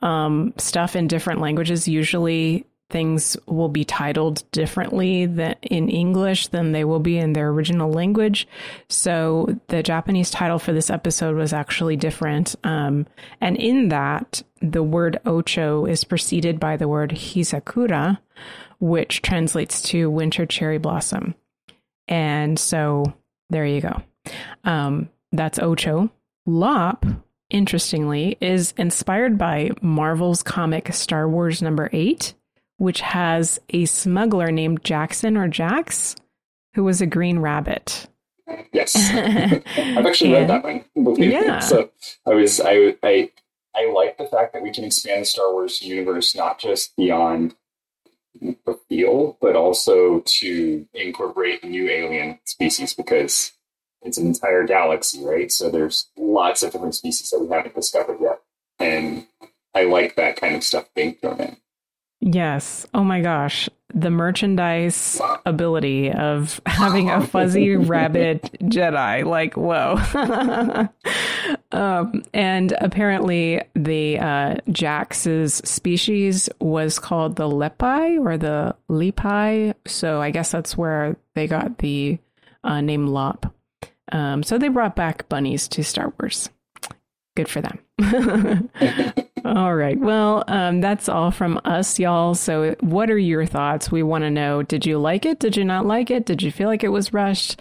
[0.00, 6.72] um, stuff in different languages, usually things will be titled differently than in English than
[6.72, 8.48] they will be in their original language.
[8.88, 12.56] So the Japanese title for this episode was actually different.
[12.64, 13.06] Um,
[13.40, 18.18] and in that, the word ocho is preceded by the word hisakura,
[18.80, 21.34] which translates to winter cherry blossom.
[22.08, 23.14] And so
[23.50, 24.02] there you go.
[24.64, 26.10] Um, that's ocho.
[26.46, 27.04] Lop
[27.50, 32.34] interestingly, is inspired by Marvel's comic Star Wars number eight,
[32.78, 36.16] which has a smuggler named Jaxxon or Jax,
[36.74, 38.08] who was a green rabbit.
[38.72, 40.84] Yes, I've actually read that one.
[41.18, 41.60] Yeah.
[41.60, 41.90] So
[42.26, 43.30] I was I I
[43.74, 47.54] I like the fact that we can expand the Star Wars universe not just beyond
[48.40, 53.52] the field, but also to incorporate new alien species because
[54.02, 55.52] it's an entire galaxy, right?
[55.52, 58.40] So there's lots of different species that we haven't discovered yet,
[58.78, 59.26] and
[59.74, 61.56] I like that kind of stuff being thrown in.
[62.20, 62.86] Yes.
[62.92, 63.68] Oh my gosh.
[63.92, 69.24] The merchandise ability of having a fuzzy rabbit Jedi.
[69.24, 69.98] Like, whoa.
[71.72, 79.74] um, and apparently, the uh, Jax's species was called the Lepi or the Lepi.
[79.86, 82.18] So I guess that's where they got the
[82.62, 83.52] uh, name Lop.
[84.12, 86.50] Um, so they brought back bunnies to Star Wars.
[87.36, 87.78] Good for them.
[89.44, 89.98] all right.
[89.98, 92.34] Well, um, that's all from us, y'all.
[92.34, 93.90] So, what are your thoughts?
[93.90, 95.38] We want to know did you like it?
[95.38, 96.26] Did you not like it?
[96.26, 97.60] Did you feel like it was rushed?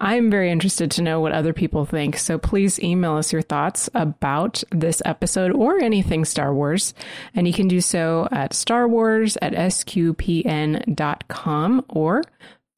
[0.00, 2.16] I'm very interested to know what other people think.
[2.16, 6.94] So please email us your thoughts about this episode or anything Star Wars.
[7.34, 10.94] And you can do so at starwars at sqpn.com
[11.88, 12.24] or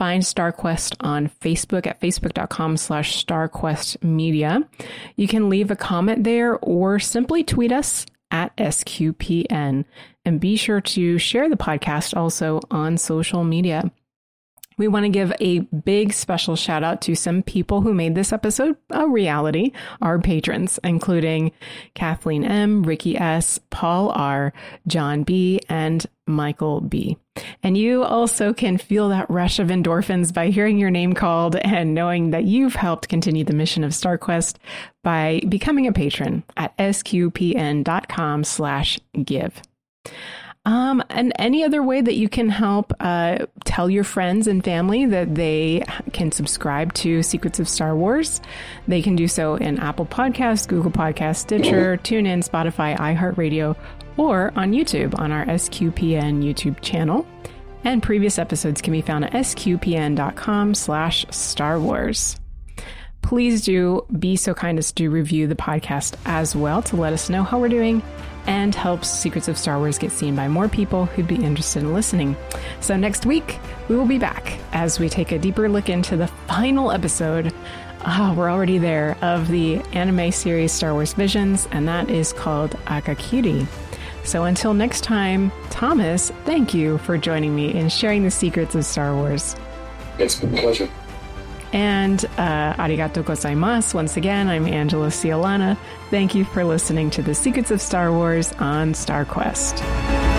[0.03, 4.67] find StarQuest on Facebook at facebook.com slash starquestmedia.
[5.15, 9.85] You can leave a comment there or simply tweet us at SQPN.
[10.25, 13.93] And be sure to share the podcast also on social media.
[14.79, 18.33] We want to give a big special shout out to some people who made this
[18.33, 21.53] episode a reality, our patrons, including
[21.95, 24.53] Kathleen M., Ricky S., Paul R.,
[24.87, 27.17] John B., and Michael B.
[27.63, 31.95] And you also can feel that rush of endorphins by hearing your name called and
[31.95, 34.57] knowing that you've helped continue the mission of StarQuest
[35.03, 39.63] by becoming a patron at sqpn.com slash give.
[40.65, 45.07] Um, and any other way that you can help uh, tell your friends and family
[45.07, 48.41] that they can subscribe to Secrets of Star Wars,
[48.87, 53.77] they can do so in Apple Podcasts, Google Podcasts, Stitcher, TuneIn, Spotify, iHeartRadio,
[54.17, 57.27] or on YouTube on our SQPN YouTube channel.
[57.83, 62.39] And previous episodes can be found at sqpn.com slash Star Wars.
[63.23, 67.29] Please do be so kind as to review the podcast as well to let us
[67.29, 68.01] know how we're doing
[68.47, 71.95] and helps Secrets of Star Wars get seen by more people who'd be interested in
[71.95, 72.37] listening.
[72.81, 76.27] So next week, we will be back as we take a deeper look into the
[76.27, 77.53] final episode.
[78.05, 82.73] Oh, we're already there of the anime series Star Wars Visions, and that is called
[82.87, 83.67] Akakiri.
[84.25, 88.85] So until next time, Thomas, thank you for joining me in sharing the secrets of
[88.85, 89.57] Star Wars.
[90.19, 90.89] It's been a pleasure.
[91.73, 93.95] And uh, arigato gozaimasu.
[93.95, 95.77] Once again, I'm Angela Sealana.
[96.13, 100.32] Thank you for listening to the Secrets of Star Wars on StarQuest.